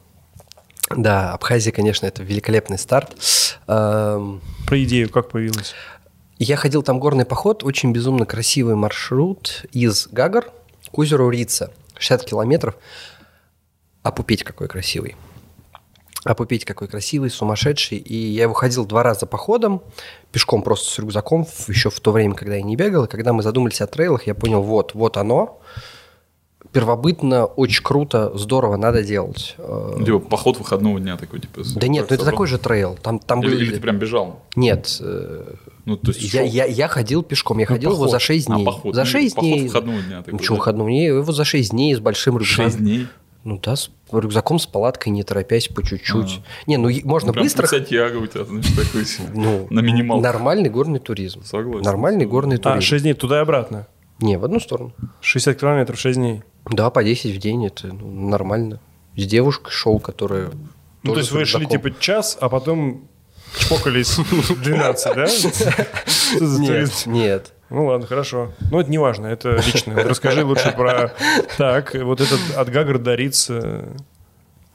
[0.90, 3.16] Да, Абхазия, конечно, это великолепный старт.
[3.68, 5.74] Эм, Про идею как появилась?
[6.40, 10.52] Я ходил там горный поход, очень безумно красивый маршрут из Гагар
[10.92, 11.72] к озеру Рица.
[11.98, 12.76] 60 километров.
[14.04, 15.16] А пупеть какой красивый.
[16.24, 17.98] А пупеть какой красивый, сумасшедший.
[17.98, 19.82] И я его ходил два раза походом,
[20.32, 23.06] пешком просто с рюкзаком, еще в то время, когда я не бегал.
[23.06, 25.60] И когда мы задумались о трейлах, я понял, вот, вот оно.
[26.80, 29.56] Первобытно, очень круто, здорово, надо делать.
[29.58, 31.62] Э, Ну, Типа поход выходного дня такой, типа.
[31.76, 32.98] Да нет, ну это такой же трейл.
[33.02, 34.40] Там, там Или, были- или ты прям бежал?
[34.56, 35.54] Нет, э,
[35.86, 36.52] Ну, то есть я, шел?
[36.52, 38.12] я, я ходил пешком, я Ну, ходил его поход.
[38.12, 38.66] за 6 А, дней.
[38.66, 38.96] поход.
[38.96, 39.64] За Ну, 6 поход дней.
[39.68, 40.60] выходного дня такой, Ничего, да?
[40.60, 42.66] выходного дня, его за 6 дней с большим рюкзаком.
[42.66, 43.08] Шесть дней?
[43.44, 46.42] Ну да, с рюкзаком, с палаткой, не торопясь, по чуть-чуть.
[46.68, 47.66] Не, ну можно Ну, прям быстро...
[47.66, 50.22] Сантьяго у тебя, знаешь, такой Ну, на минималку.
[50.22, 51.44] Нормальный горный туризм.
[51.44, 51.84] Согласен.
[51.86, 52.82] Нормальный горный А, туризм.
[52.82, 53.88] 6 дней туда и обратно.
[54.20, 54.94] Не, в одну сторону.
[55.22, 56.44] 60 километров, 6 дней.
[56.70, 58.80] Да, по 10 в день, это ну, нормально.
[59.16, 60.52] С девушкой шел, которая...
[61.04, 63.08] Ну, то есть вы шли типа час, а потом
[63.58, 64.18] чпокались
[64.64, 65.28] 12, да?
[66.60, 67.54] Нет, нет.
[67.70, 68.54] Ну ладно, хорошо.
[68.72, 69.94] Ну, это не важно, это лично.
[69.94, 71.14] Вот Расскажи лучше про...
[71.58, 73.50] Так, вот этот от Гагар до Риц...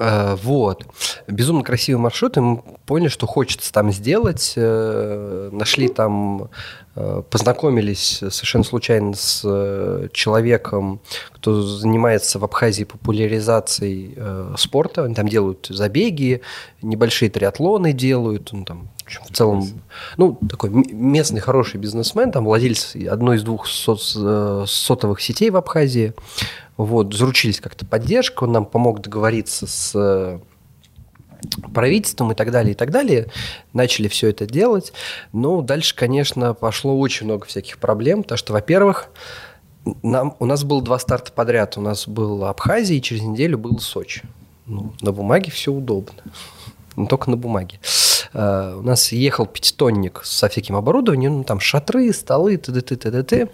[0.03, 0.87] э, Вот.
[1.27, 4.55] Безумно красивый маршрут, и мы поняли, что хочется там сделать.
[4.57, 6.51] Э, Нашли там,
[6.95, 9.43] э, познакомились совершенно случайно с
[10.13, 11.01] человеком,
[11.33, 14.17] кто занимается в Абхазии популяризацией
[14.57, 15.05] спорта.
[15.05, 16.43] Они там делают забеги,
[16.83, 18.51] небольшие триатлоны делают.
[18.53, 19.83] Ну, там, в общем, в целом,
[20.17, 26.15] ну, такой местный хороший бизнесмен, там владелец одной из двух э, сотовых сетей в Абхазии.
[26.77, 30.39] Вот, заручились как-то поддержкой, он нам помог договориться с э,
[31.75, 33.29] правительством и так далее, и так далее.
[33.73, 34.93] Начали все это делать.
[35.33, 39.11] Но дальше, конечно, пошло очень много всяких проблем, потому что, во-первых,
[40.03, 41.77] нам, у нас было два старта подряд.
[41.77, 44.23] У нас был Абхазия, и через неделю был Сочи.
[44.67, 46.23] Ну, на бумаге все удобно.
[46.97, 47.81] Но только на бумаге.
[48.35, 52.81] Э, У нас ехал пятитонник со всяким оборудованием, ну, там шатры, столы, т.д.
[52.81, 53.11] т.д.
[53.11, 53.49] т.д.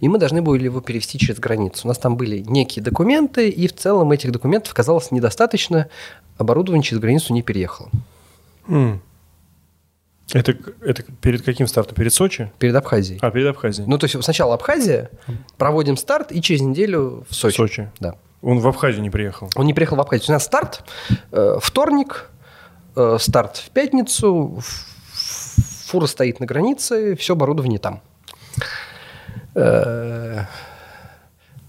[0.00, 1.82] И мы должны были его перевести через границу.
[1.84, 5.88] У нас там были некие документы, и в целом этих документов оказалось недостаточно.
[6.38, 7.90] Оборудование через границу не переехало.
[8.68, 9.00] м.
[10.32, 11.94] Это, это перед каким стартом?
[11.94, 12.50] Перед Сочи?
[12.58, 13.20] Перед Абхазией.
[13.22, 13.86] А, перед Абхазией.
[13.88, 15.08] Ну, то есть сначала Абхазия,
[15.56, 17.56] проводим старт, и через неделю в Сочи.
[17.56, 17.90] Сочи.
[18.00, 18.16] Да.
[18.42, 19.48] Он в Абхазию не приехал.
[19.54, 20.26] Он не приехал в Абхазию.
[20.30, 20.82] У нас старт
[21.30, 22.28] э, вторник,
[22.96, 24.60] э, старт в пятницу,
[25.86, 28.00] фура стоит на границе, все оборудование там.
[29.54, 30.44] Э,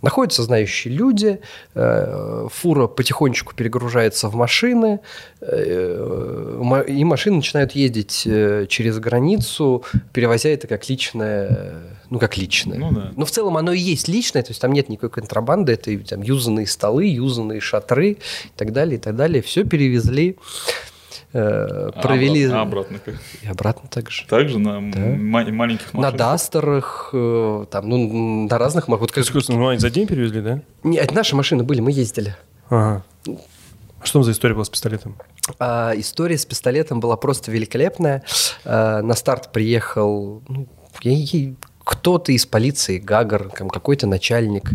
[0.03, 1.39] Находятся знающие люди,
[1.73, 4.99] э, фура потихонечку перегружается в машины,
[5.41, 8.21] э, ма- и машины начинают ездить
[8.69, 12.77] через границу, перевозя это как личное, ну как личное.
[12.77, 13.11] Ну да.
[13.15, 16.21] Но в целом оно и есть личное, то есть там нет никакой контрабанды, это там
[16.21, 18.17] юзанные столы, юзанные шатры и
[18.55, 19.41] так далее, и так далее.
[19.41, 20.96] Все перевезли, э,
[21.33, 23.15] А провели обратно- а обратно как?
[23.43, 24.25] и обратно также.
[24.27, 26.17] Также на м- ма- маленьких На машинах?
[26.17, 29.01] Дастерах, э, там, ну, на разных машинах.
[29.01, 30.61] Вот как- Искусственно, ну, они за день перевезли, да?
[30.83, 32.35] Не, это наши машины были, мы ездили.
[32.69, 33.03] Ага.
[33.27, 35.17] А что там за история была с пистолетом?
[35.59, 38.23] А, история с пистолетом была просто великолепная.
[38.63, 40.67] А, на старт приехал ну,
[41.01, 41.53] я- я-
[41.87, 44.71] кто-то из полиции, Гагар, какой-то начальник.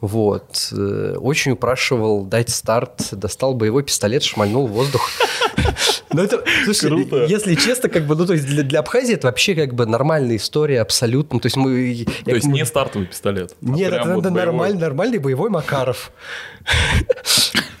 [0.00, 0.70] Вот.
[0.72, 5.08] Э, Очень упрашивал дать старт, достал боевой пистолет, шмальнул в воздух.
[6.12, 7.26] Ну, это, слушай, Круто.
[7.26, 10.36] если честно, как бы, ну, то есть для, для Абхазии это вообще как бы нормальная
[10.36, 11.40] история абсолютно.
[11.40, 12.06] То есть мы...
[12.24, 13.54] То есть не стартовый пистолет.
[13.60, 14.46] а Нет, прям это, вот это боевой.
[14.46, 16.10] нормальный, нормальный боевой Макаров.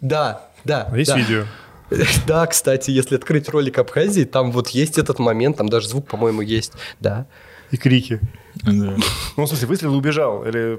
[0.00, 0.88] Да, да.
[0.90, 1.44] А Есть видео?
[2.26, 6.42] Да, кстати, если открыть ролик Абхазии, там вот есть этот момент, там даже звук, по-моему,
[6.42, 6.72] есть.
[7.00, 7.26] Да.
[7.70, 8.20] И крики.
[8.62, 8.94] Да.
[9.36, 10.44] Ну, в смысле, выстрел убежал?
[10.44, 10.78] Или...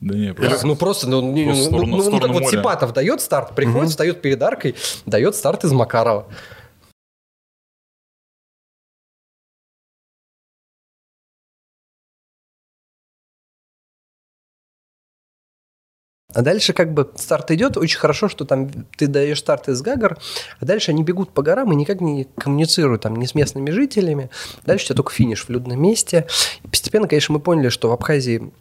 [0.00, 2.58] Да не, просто Ну просто, ну, Просто ну, сторону- ну, ну, как сторону вот моря.
[2.58, 4.74] Сипатов дает старт, приходит, встает перед аркой,
[5.06, 6.26] дает старт из Макарова.
[16.34, 20.18] А дальше как бы старт идет, очень хорошо, что там ты даешь старт из Гагар,
[20.60, 24.30] а дальше они бегут по горам и никак не коммуницируют там ни с местными жителями.
[24.66, 26.26] Дальше у тебя только финиш в людном месте.
[26.64, 28.52] И постепенно, конечно, мы поняли, что в Абхазии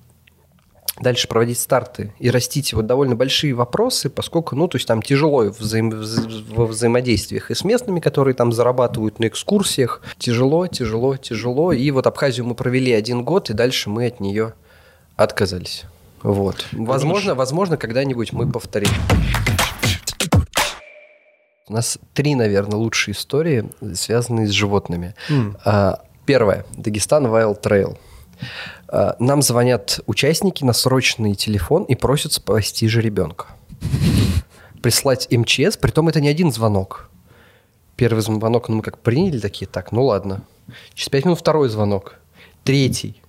[1.00, 5.46] дальше проводить старты и растить вот довольно большие вопросы, поскольку, ну, то есть там тяжело
[5.46, 10.02] взаим- вза- во взаимодействиях и с местными, которые там зарабатывают на экскурсиях.
[10.20, 11.74] Тяжело, тяжело, тяжело.
[11.74, 14.54] И вот Абхазию мы провели один год, и дальше мы от нее
[15.16, 15.86] отказались.
[16.24, 16.66] Вот.
[16.72, 18.90] Возможно, возможно, когда-нибудь мы повторим.
[21.68, 25.16] У нас три, наверное, лучшие истории, связанные с животными.
[25.66, 26.66] А, Первое.
[26.76, 27.98] Дагестан Wild Trail.
[28.88, 33.48] А, Нам звонят участники на срочный телефон и просят спасти жеребенка.
[34.82, 37.10] Прислать МЧС, притом это не один звонок.
[37.96, 40.42] Первый звонок, ну мы как приняли, такие, так, ну ладно.
[40.94, 42.16] Через пять минут второй звонок.
[42.64, 43.22] Третий.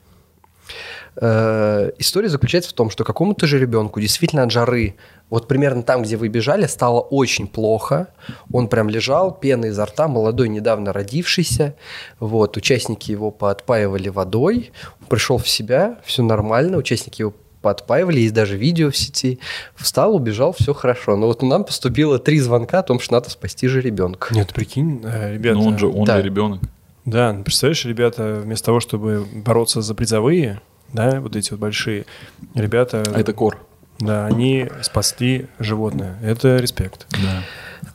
[1.21, 4.97] Э, История заключается в том, что какому-то же ребенку действительно от жары,
[5.31, 8.09] вот примерно там, где вы бежали, стало очень плохо.
[8.53, 11.75] Он прям лежал, пена изо рта, молодой, недавно родившийся.
[12.21, 18.35] Вот, участники его поотпаивали водой, он пришел в себя, все нормально, участники его подпаивали, есть
[18.35, 19.41] даже видео в сети.
[19.75, 21.17] Встал, убежал, все хорошо.
[21.17, 24.35] Но вот нам поступило три звонка о том, что надо спасти же ребенка.
[24.35, 25.57] Нет, прикинь, э, ребята...
[25.57, 26.19] Ну он же, он да.
[26.19, 26.61] же ребенок.
[27.07, 30.61] Да, представляешь, ребята, вместо того, чтобы бороться за призовые,
[30.93, 32.07] да, вот эти вот большие,
[32.55, 33.03] ребята...
[33.15, 33.59] А это кор.
[33.99, 36.19] Да, они спасли животное.
[36.23, 37.07] Это респект.
[37.11, 37.43] Да.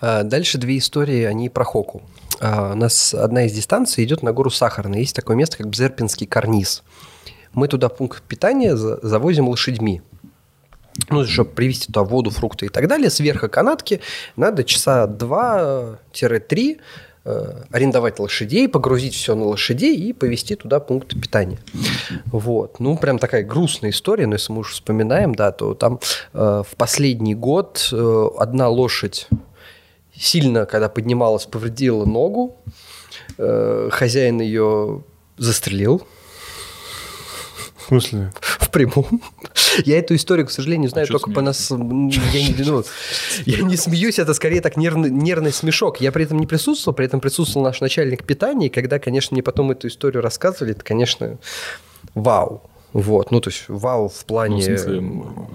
[0.01, 2.01] А, Дальше две истории, они про Хоку.
[2.39, 4.99] А, У нас одна из дистанций идет на гору Сахарная.
[4.99, 6.83] Есть такое место, как Бзерпинский карниз.
[7.53, 10.01] Мы туда пункт питания за- завозим лошадьми.
[11.09, 14.01] Ну, чтобы привезти туда воду, фрукты и так далее, сверху канатки
[14.35, 16.75] надо часа 2-3 э,
[17.23, 21.59] арендовать лошадей, погрузить все на лошадей и повезти туда пункт питания.
[22.25, 22.79] Вот.
[22.79, 25.99] Ну, прям такая грустная история, но если мы уж вспоминаем, да, то там
[26.33, 29.27] э, в последний год э, одна лошадь
[30.15, 32.57] сильно, когда поднималась, повредила ногу,
[33.37, 35.03] Э, хозяин ее
[35.37, 36.05] застрелил
[37.89, 38.31] смысле?
[38.69, 39.21] в прямом.
[39.85, 41.71] Я эту историю, к сожалению, знаю чё только по нас.
[41.71, 42.83] Я не, ну,
[43.45, 45.99] я не смеюсь, это скорее так нервный, нервный смешок.
[45.99, 49.43] Я при этом не присутствовал, при этом присутствовал наш начальник питания, и когда, конечно, мне
[49.43, 51.39] потом эту историю рассказывали, это, конечно,
[52.13, 52.68] вау.
[52.93, 54.61] Вот, ну то есть вау в Ну, плане...
[54.61, 54.97] в смысле,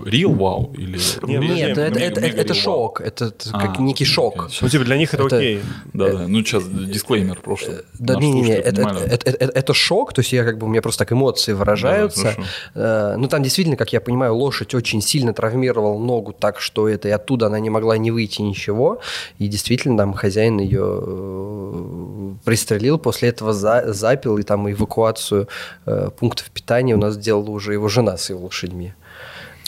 [0.05, 0.99] real wow или...
[1.26, 2.61] Не, Нет, Мега- это, это, мега- это- мега это real wow?
[2.62, 4.49] шок, это, это А, как некий шок.
[4.62, 5.61] Ну, типа, для них это, Это- окей.
[5.93, 6.28] Да, да.
[6.28, 7.85] Ну, сейчас дисклеймер просто.
[7.99, 9.01] Да, Наши не, это, понимали.
[9.07, 11.53] это, это- это- это шок, то есть я как бы у меня просто так эмоции
[11.53, 12.35] выражаются.
[12.74, 17.09] Э, ну там действительно, как я понимаю, лошадь очень сильно травмировала ногу так, что это
[17.09, 19.01] и оттуда она не могла не выйти ничего,
[19.39, 25.49] и действительно там хозяин ее э, пристрелил, после этого за- запил и там эвакуацию
[25.87, 28.93] э, пунктов питания у нас сделала уже его жена с его лошадьми.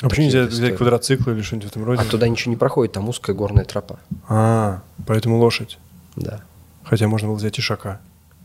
[0.03, 0.77] А почему нельзя взять истории.
[0.77, 2.03] квадроцикл или что-нибудь в этом роде?
[2.03, 3.99] А туда ничего не проходит, там узкая горная тропа.
[4.29, 5.79] А, поэтому лошадь.
[6.17, 6.43] Да.
[6.85, 8.01] Хотя можно было взять ишака.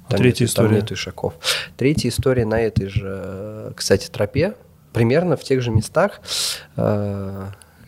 [0.08, 0.76] А Там третья там история.
[0.78, 1.34] нету ишаков.
[1.76, 4.56] Третья история на этой же, э, кстати, тропе,
[4.94, 6.22] примерно в тех же местах.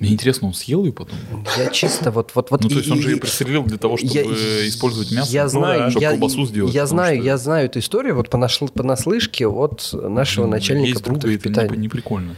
[0.03, 1.17] Мне интересно, он съел ее потом?
[1.57, 2.31] Я чисто вот...
[2.35, 4.67] вот, вот Ну, то есть он и- же ее и- пристрелил для того, чтобы я-
[4.67, 5.31] использовать мясо?
[5.31, 6.73] Я Ну знаю, да, чтобы я, колбасу сделать.
[6.73, 10.51] я знаю, что, я знаю эту историю вот по, нашл- по наслышке от нашего ну,
[10.51, 12.35] начальника Есть друга, это не, не прикольно.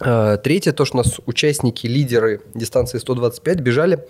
[0.00, 4.04] Э, Третье, то, что у нас участники, лидеры дистанции 125 бежали.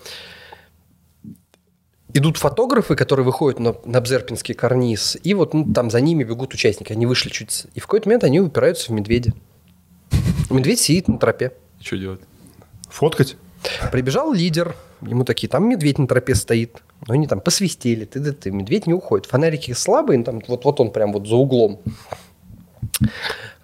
[2.16, 6.54] Идут фотографы, которые выходят на, на Бзерпинский карниз, и вот ну, там за ними бегут
[6.54, 6.92] участники.
[6.92, 7.66] Они вышли чуть...
[7.74, 9.34] И в какой-то момент они упираются в медведя.
[10.48, 11.52] Медведь сидит на тропе.
[11.80, 12.20] Что делать?
[12.94, 13.36] Фоткать?
[13.90, 16.80] Прибежал лидер, ему такие, там медведь на тропе стоит.
[17.08, 19.26] Но они там посвистели, ты, ты, ты, медведь не уходит.
[19.26, 21.80] Фонарики слабые, там, вот, вот он прям вот за углом.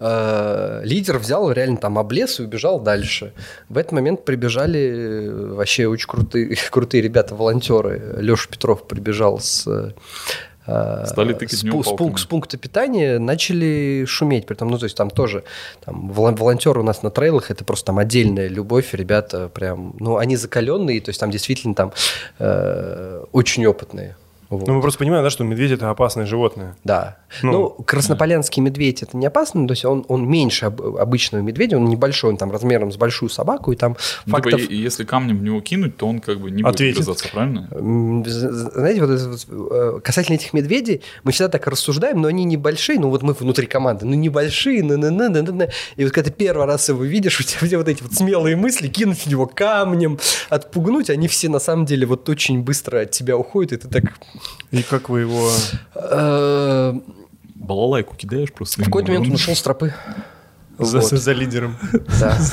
[0.01, 3.33] Э, Лидер взял, реально там облез и убежал дальше.
[3.68, 8.16] В этот момент прибежали э, вообще очень крутые, крутые ребята, волонтеры.
[8.18, 9.93] Леша Петров прибежал с э,
[11.07, 12.17] Стали тыкать с, него с палками.
[12.17, 14.47] с пункта питания начали шуметь.
[14.47, 15.43] При этом, ну, то есть там тоже
[15.85, 20.17] там, волон- волонтеры у нас на трейлах, это просто там отдельная любовь, ребята прям, ну,
[20.19, 21.93] они закаленные, то есть там действительно там
[22.39, 24.17] э, очень опытные.
[24.51, 24.67] Вот.
[24.67, 26.77] Ну, мы просто понимаем, да, что медведь– это опасное животное.
[26.85, 27.17] Да.
[27.43, 31.77] Ну, Ну, краснополянский медведь это не опасно, то есть он, он меньше об- обычного медведя,
[31.77, 33.97] он небольшой, он там размером с большую собаку, и там
[34.27, 34.71] Ну, типа, фактов...
[34.71, 36.97] е- если камнем в него кинуть, то он как бы не будет Ответит.
[36.97, 37.69] грызаться, правильно?
[38.27, 43.23] Знаете, вот, э, касательно этих медведей, мы всегда так рассуждаем, но они небольшие, ну вот
[43.23, 46.67] мы внутри команды, ну небольшие, на на на на на И вот когда ты первый
[46.67, 50.19] раз его видишь, у тебя все вот эти вот смелые мысли, кинуть в него камнем,
[50.49, 54.05] отпугнуть, они все на самом деле вот очень быстро от тебя уходят, и ты так...
[54.70, 55.51] И как вы его...
[55.95, 56.95] э,
[57.55, 58.82] Балалайку кидаешь просто.
[58.82, 59.93] В какой-то момент он ушел с тропы.
[60.78, 61.11] За, Вот.
[61.11, 61.76] за лидером.
[62.20, 62.38] Да.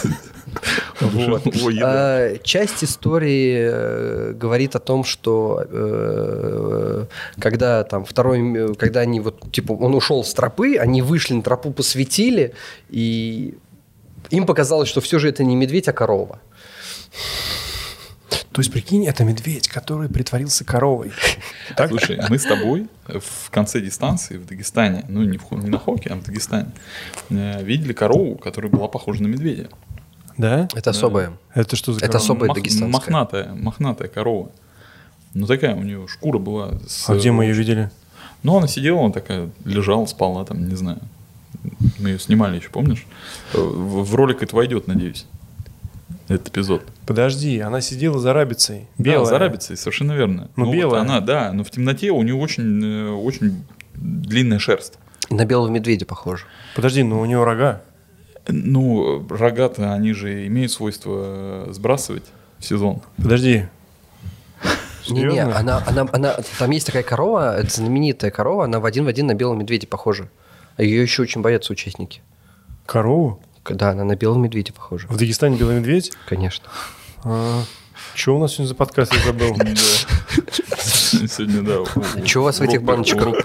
[1.01, 1.43] Вот.
[1.83, 7.05] А, Часть истории э, говорит о том, что э,
[7.39, 11.71] когда там второй, когда они вот типа он ушел с тропы, они вышли на тропу,
[11.71, 12.53] посветили,
[12.89, 13.55] и
[14.31, 16.39] им показалось, что все же это не медведь, а корова.
[18.51, 21.11] То есть, прикинь, это медведь, который притворился коровой.
[21.75, 21.89] Так?
[21.89, 26.09] Слушай, мы с тобой в конце дистанции в Дагестане, ну не, в, не на Хоке,
[26.09, 26.71] а в Дагестане,
[27.29, 29.69] э, видели корову, которая была похожа на медведя.
[30.37, 30.67] Да?
[30.75, 31.33] Это особое.
[31.53, 32.23] Это что за Это корова?
[32.23, 32.89] особое Мах- дагестанское.
[32.91, 34.49] Мохнатая, мохнатая корова.
[35.33, 36.73] Ну такая у нее шкура была.
[36.87, 37.91] с- А где мы ее видели?
[38.43, 40.99] Ну, она сидела, она такая, лежала, спала там, не знаю.
[41.99, 43.05] Мы ее снимали еще, помнишь?
[43.53, 45.25] Э, В, в ролик это войдет, надеюсь.
[46.27, 46.83] Этот эпизод.
[47.05, 48.87] Подожди, она сидела за рабицей.
[48.97, 49.19] Белая.
[49.19, 50.49] Да, за рабицей, совершенно верно.
[50.57, 51.01] Ну, вот белая.
[51.01, 53.63] она, да, но в темноте у нее очень, э, очень
[53.95, 54.99] длинная шерсть.
[55.29, 56.45] На белого медведя похоже.
[56.75, 57.81] Подожди, но у него рога.
[58.47, 62.25] Ну, рога-то, они же имеют свойство э, сбрасывать
[62.59, 63.01] в сезон.
[63.17, 63.65] Подожди.
[65.09, 65.57] Не-не, Серьезно?
[65.57, 69.27] она, она, она, там есть такая корова, это знаменитая корова, она в один в один
[69.27, 70.29] на белого медведя похожа.
[70.75, 72.21] А ее еще очень боятся участники.
[72.85, 73.41] Корову?
[73.75, 75.07] Да, она на белом медведя похожа.
[75.07, 76.11] В Дагестане белый медведь?
[76.27, 76.65] Конечно.
[77.23, 77.63] А,
[78.15, 79.55] что у нас сегодня за подкаст, я забыл?
[80.79, 82.25] Сегодня, да.
[82.25, 83.43] Что у вас в этих баночках?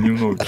[0.00, 0.44] Немного.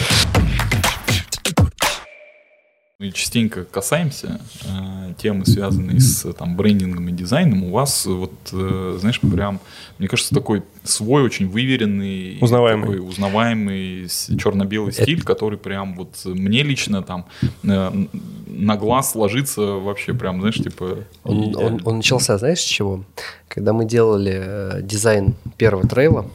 [3.13, 7.65] Частенько касаемся э, темы, связанной с там, брендингом и дизайном.
[7.65, 9.61] У вас, вот, э, знаешь, прям,
[9.99, 14.09] мне кажется, такой свой очень выверенный, узнаваемый, такой узнаваемый
[14.39, 15.03] черно-белый Это...
[15.03, 17.27] стиль, который прям вот мне лично там
[17.65, 18.07] э,
[18.47, 20.99] на глаз ложится вообще прям, знаешь, типа...
[21.25, 23.05] Он, он, он начался, знаешь, с чего?
[23.49, 26.31] Когда мы делали э, дизайн первого трейла,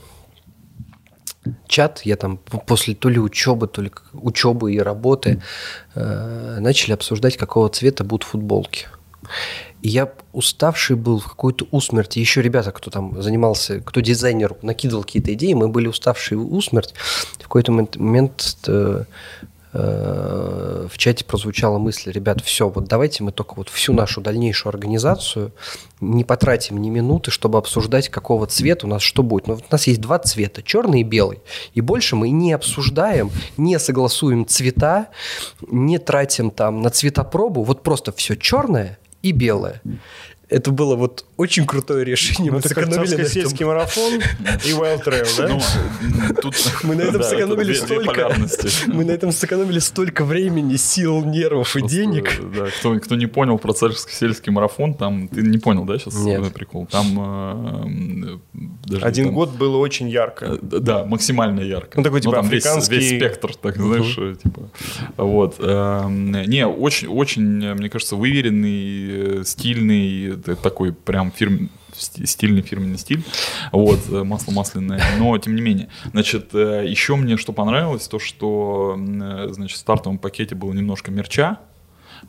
[1.67, 5.41] чат, я там после то ли учебы, то ли учебы и работы
[5.95, 8.87] э, начали обсуждать, какого цвета будут футболки.
[9.81, 12.19] И я уставший был в какой-то усмерти.
[12.19, 16.93] Еще ребята, кто там занимался, кто дизайнер, накидывал какие-то идеи, мы были уставшие в усмерть.
[17.39, 19.03] В какой-то момент э,
[19.73, 24.71] Э, в чате прозвучала мысль, ребят, все, вот давайте мы только вот всю нашу дальнейшую
[24.71, 25.53] организацию
[26.01, 29.47] не потратим ни минуты, чтобы обсуждать, какого цвета у нас что будет.
[29.47, 31.39] Но вот у нас есть два цвета, черный и белый.
[31.73, 35.07] И больше мы не обсуждаем, не согласуем цвета,
[35.69, 37.63] не тратим там на цветопробу.
[37.63, 39.81] Вот просто все черное и белое.
[40.51, 42.51] Это было вот очень крутое решение.
[42.51, 44.15] Ну, Мы сэкономили на сельский марафон
[44.65, 45.47] и Wild Trail, да?
[45.47, 45.61] Ну,
[46.41, 46.55] тут...
[46.83, 48.35] Мы на этом сэкономили столько...
[48.87, 52.29] Мы на этом сэкономили столько времени, сил, нервов и денег.
[52.53, 52.67] Да,
[52.97, 55.29] кто, не понял про царский сельский марафон, там...
[55.29, 56.53] Ты не понял, да, сейчас Нет.
[56.53, 56.85] прикол?
[56.85, 58.35] Там...
[58.35, 58.37] Э,
[58.85, 60.45] даже Один год было очень ярко.
[60.45, 61.97] Э, да, максимально ярко.
[61.97, 62.95] Ну, такой, типа, ну, африканский...
[62.95, 64.69] Весь, весь спектр, так, знаешь, uh типа...
[65.15, 65.55] Вот.
[65.59, 73.23] Эм, не, очень, очень, мне кажется, выверенный, стильный, такой прям фирм, стильный фирменный стиль,
[73.71, 75.89] вот, э, масло масляное, но тем не менее.
[76.11, 81.11] Значит, э, еще мне что понравилось, то, что, э, значит, в стартовом пакете было немножко
[81.11, 81.59] мерча,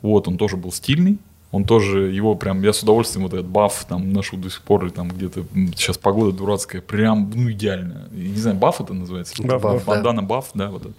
[0.01, 1.17] вот, он тоже был стильный,
[1.53, 4.85] он тоже, его прям, я с удовольствием вот этот баф там ношу до сих пор,
[4.85, 5.45] или там где-то,
[5.75, 8.07] сейчас погода дурацкая, прям, ну, идеально.
[8.11, 9.35] Не знаю, баф это называется?
[9.43, 10.93] Баф, баф, Бандана баф, да, вот это.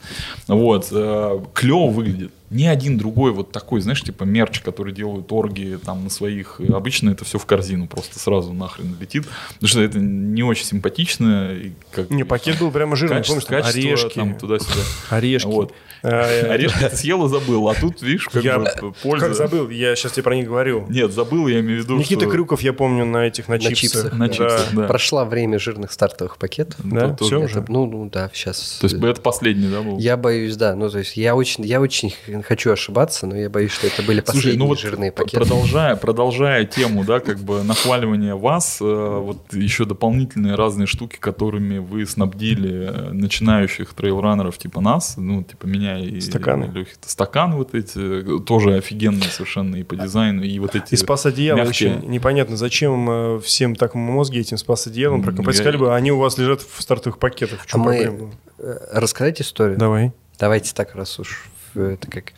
[0.46, 2.32] Вот, э, клево выглядит.
[2.54, 7.10] Ни один другой вот такой, знаешь, типа мерч, который делают орги там на своих, обычно
[7.10, 9.24] это все в корзину просто сразу нахрен летит,
[9.54, 11.52] потому что это не очень симпатично.
[11.52, 14.14] И как, не, пакет был прямо жирный, качество, помнишь, качество, орешки.
[14.14, 14.80] Там, туда-сюда.
[15.10, 15.46] Орешки.
[15.48, 15.74] Вот.
[16.02, 19.26] Орешки ты съел и забыл, а тут, видишь, как я, бы польза.
[19.26, 19.68] Как забыл?
[19.70, 20.86] Я сейчас тебе про них говорю.
[20.88, 22.30] Нет, забыл, я имею в виду, Никита что...
[22.30, 23.80] Крюков, я помню, на этих, на, на чипсах.
[23.80, 24.12] чипсах.
[24.12, 24.86] На чипсах, да.
[24.86, 26.78] Прошло время жирных стартовых пакетов.
[26.84, 27.64] Да, все это, уже?
[27.66, 28.78] Ну, ну, да, сейчас.
[28.80, 29.98] То есть это последний, да, был?
[29.98, 30.76] Я боюсь, да.
[30.76, 32.14] Ну, то есть я очень, я очень
[32.44, 35.38] хочу ошибаться, но я боюсь, что это были последние Слушай, ну вот жирные пакеты.
[35.38, 41.78] Продолжая, продолжая тему, да, как бы нахваливания вас, э, вот еще дополнительные разные штуки, которыми
[41.78, 46.70] вы снабдили э, начинающих трейлранеров типа нас, ну, типа меня и Стаканы.
[46.72, 46.92] Лехи.
[47.06, 51.58] Стаканы вот эти, тоже офигенные совершенно и по дизайну, и вот эти И спас одеяло
[51.58, 51.96] мягкие.
[51.98, 55.58] очень непонятно, зачем э, всем так мозги этим спас одеялом М, прокомпать.
[55.58, 57.60] я- бы, они у вас лежат в стартовых пакетах.
[57.62, 58.30] В чем А мы- проблема?
[58.58, 59.78] Э, Рассказать историю?
[59.78, 60.12] Давай.
[60.38, 61.48] Давайте так, раз уж э,
[61.82, 62.32] это как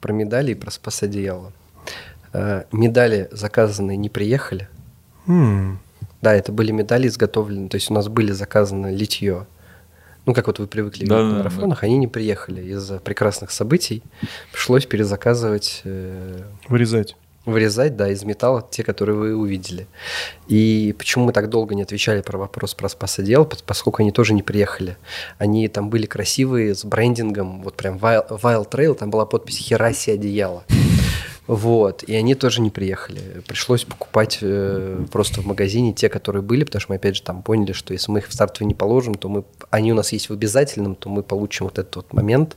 [0.00, 1.52] про медали и про спас одеяло.
[2.32, 4.68] Э, Медали заказанные не приехали.
[5.26, 5.78] М,
[6.22, 9.46] Да, это были медали изготовлены, то есть у нас были заказаны литье.
[10.26, 13.50] Ну, как вот вы привыкли Да, видеть да, на марафонах, они не приехали из-за прекрасных
[13.50, 14.02] событий.
[14.52, 17.16] Пришлось перезаказывать, э, Вырезать.
[17.46, 19.86] Вырезать, да, из металла те, которые вы увидели.
[20.48, 24.34] И почему мы так долго не отвечали про вопрос про спасодел, пос- поскольку они тоже
[24.34, 24.96] не приехали.
[25.38, 30.64] Они там были красивые, с брендингом, вот прям Wild, Trail, там была подпись «Хераси одеяло».
[31.46, 33.42] Вот, и они тоже не приехали.
[33.44, 37.42] Пришлось покупать э, просто в магазине те, которые были, потому что мы опять же там
[37.42, 40.28] поняли, что если мы их в стартовый не положим, то мы, они у нас есть
[40.28, 42.56] в обязательном, то мы получим вот этот вот момент,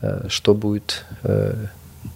[0.00, 1.66] э, что будет э,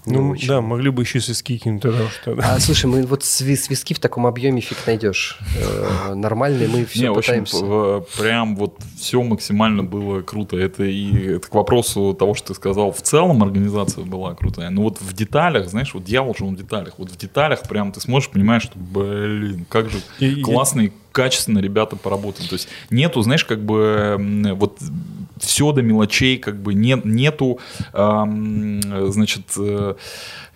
[0.05, 0.49] Ну, очень.
[0.49, 2.55] да, могли бы еще свиски кинуть тогда уж тогда.
[2.55, 5.39] А слушай, мы вот сви- свиски в таком объеме фиг найдешь.
[5.57, 7.61] Э, Нормальные мы все Не, в общем, пытаемся.
[7.61, 10.57] п- прям вот все максимально было круто.
[10.57, 14.71] Это и это к вопросу того, что ты сказал, в целом организация была крутая.
[14.71, 16.95] Но вот в деталях, знаешь, вот дьявол же он в деталях.
[16.99, 21.59] Вот в деталях прям ты смотришь, понимаешь, что, блин, как же И- и- классные, качественно
[21.59, 22.47] ребята поработали.
[22.47, 24.17] То есть нету, знаешь, как бы
[24.57, 24.79] вот
[25.39, 27.59] все до мелочей, как бы нет, нету,
[27.93, 28.81] ам,
[29.11, 29.95] значит, э,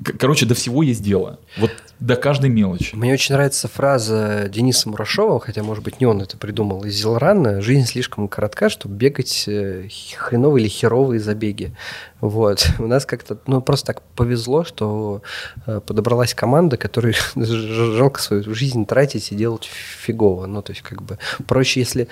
[0.02, 1.38] короче, до всего есть дело.
[1.58, 1.70] Вот
[2.00, 2.94] до каждой мелочи.
[2.94, 7.62] Мне очень нравится фраза Дениса Мурашова, хотя, может быть, не он это придумал, из Зилрана.
[7.62, 11.74] «Жизнь слишком коротка, чтобы бегать э, хреновые или херовые забеги».
[12.20, 12.68] Вот.
[12.78, 15.22] У нас как-то, ну, просто так повезло, что
[15.66, 20.46] э, подобралась команда, которой ж- жалко свою жизнь тратить и делать фигово.
[20.46, 22.08] Ну, то есть, как бы, проще, если,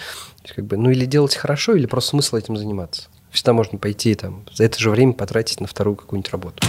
[0.54, 3.08] как бы, ну, или делать хорошо, или просто смысл этим заниматься.
[3.30, 6.62] Всегда можно пойти там, за это же время потратить на вторую какую-нибудь работу.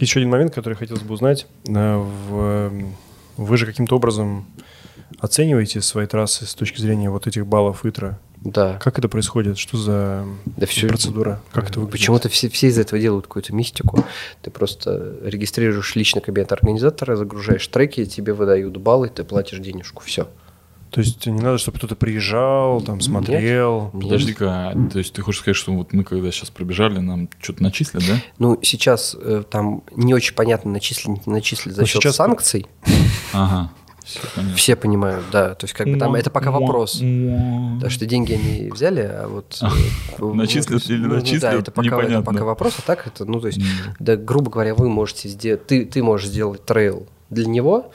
[0.00, 1.46] Еще один момент, который хотелось бы узнать.
[1.68, 1.96] Э,
[2.28, 2.72] в-
[3.36, 4.44] Вы же каким-то образом
[5.18, 8.18] оцениваете свои трассы с точки зрения вот этих баллов ИТРА.
[8.42, 8.78] Да.
[8.78, 9.58] Как это происходит?
[9.58, 10.24] Что за
[10.56, 11.40] Да всё- процедура?
[11.52, 11.92] Как это выглядит?
[11.92, 14.04] Почему-то все, все из этого делают какую-то мистику.
[14.42, 20.02] Ты просто регистрируешь личный кабинет организатора, загружаешь треки, тебе выдают баллы, ты платишь денежку.
[20.04, 20.28] Все.
[20.90, 23.90] То есть не надо, чтобы кто-то приезжал, там смотрел.
[23.92, 27.62] Подожди-ка, а, то есть ты хочешь сказать, что вот мы когда сейчас пробежали, нам что-то
[27.62, 28.16] начислят, да?
[28.38, 32.66] Ну, сейчас э, там не очень понятно, начислить, не начислить за Ну, счет сейчас- санкций.
[33.32, 33.70] Ага,
[34.04, 34.56] все понятно.
[34.56, 35.54] Все понимают, да.
[35.54, 36.94] То есть, как бы там это пока вопрос.
[36.94, 39.60] Потому что деньги они взяли, а вот...
[39.62, 43.24] э, Начислят или ну, ну начислят, Да, это пока, это пока вопрос, а так это,
[43.24, 43.60] ну, то есть,
[44.00, 47.92] да, грубо говоря, вы можете сделать, ты, ты можешь сделать трейл для него,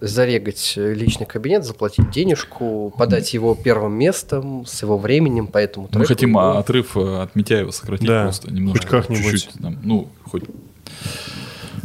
[0.00, 6.36] зарегать личный кабинет, заплатить денежку, подать его первым местом с его временем, поэтому Мы хотим
[6.38, 8.80] а, а, отрыв э, от Митяева сократить Да, просто немножко.
[8.80, 9.30] хоть как-нибудь.
[9.32, 10.44] Чуть-чуть, там, ну, хоть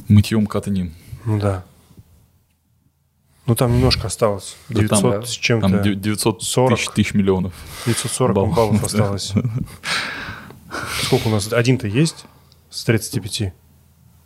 [0.07, 0.93] мытьем катанем.
[1.25, 1.63] Ну да.
[3.45, 4.55] Ну там немножко осталось.
[4.69, 5.69] Да 900 там, с чем-то.
[5.69, 6.77] Там дев- 900 40.
[6.79, 7.53] тысяч, тысяч миллионов.
[7.85, 8.55] 940 баллов.
[8.55, 9.33] баллов осталось.
[11.03, 11.51] Сколько у нас?
[11.53, 12.25] Один-то есть
[12.71, 13.53] с 35?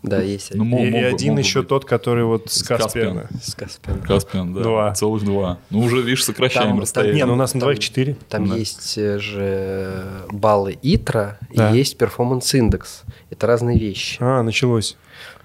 [0.01, 0.55] Да, есть.
[0.55, 1.67] Ну, И могут- один могут еще быть.
[1.69, 3.23] тот, который вот с Каспиана.
[3.23, 3.43] Каспиана.
[3.43, 4.01] С Каспианом.
[4.03, 4.61] Каспиан, да.
[4.61, 4.93] Два.
[4.93, 5.57] Целых два.
[5.69, 7.15] Ну, уже, видишь, сокращаем Там- расстояние.
[7.17, 8.15] Не, ну у нас на Там- двоих 4.
[8.29, 8.55] Там Да.
[8.55, 11.71] есть э, же баллы ITRA Да.
[11.71, 13.03] и есть performance-индекс.
[13.29, 14.17] Это разные вещи.
[14.21, 14.95] А, началось.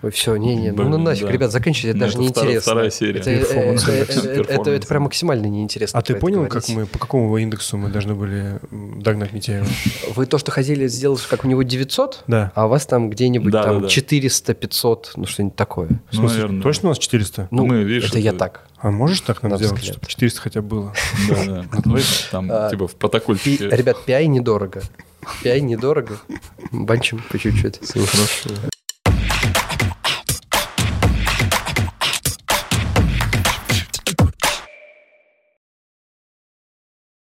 [0.05, 1.33] Ой, все, не-не, ну, ну нафиг, да.
[1.33, 2.73] ребят, заканчивайте, это Ну, даже это вторая- неинтересно.
[2.73, 3.21] вторая серия.
[3.21, 5.99] Это, э, э, э, это- это- это Performance прям максимально неинтересно.
[5.99, 9.67] А ты это понял, как мы, по какому индексу мы должны были догнать Митяева?
[10.15, 12.53] Вы то, что хотели сделать, как у него 900, Да.
[12.55, 13.89] а у вас там где-нибудь Да, там да, да.
[13.89, 15.87] 400, 500, ну что-нибудь такое.
[15.87, 17.49] В Ну, смысле, наверное, точно у нас 400?
[17.51, 18.69] Ну, Мы, видишь, это я это- так.
[18.81, 20.93] А можешь так нам На сделать, чтобы 400 хотя бы было?
[21.31, 21.65] Да, да.
[21.87, 21.97] Ну,
[22.31, 23.71] Там, А, типа, в протокольчике.
[23.71, 24.83] Ребят, пиай недорого.
[25.43, 26.19] Пиай недорого.
[26.71, 27.81] Банчим по чуть-чуть.
[27.81, 28.51] Всё хорошо.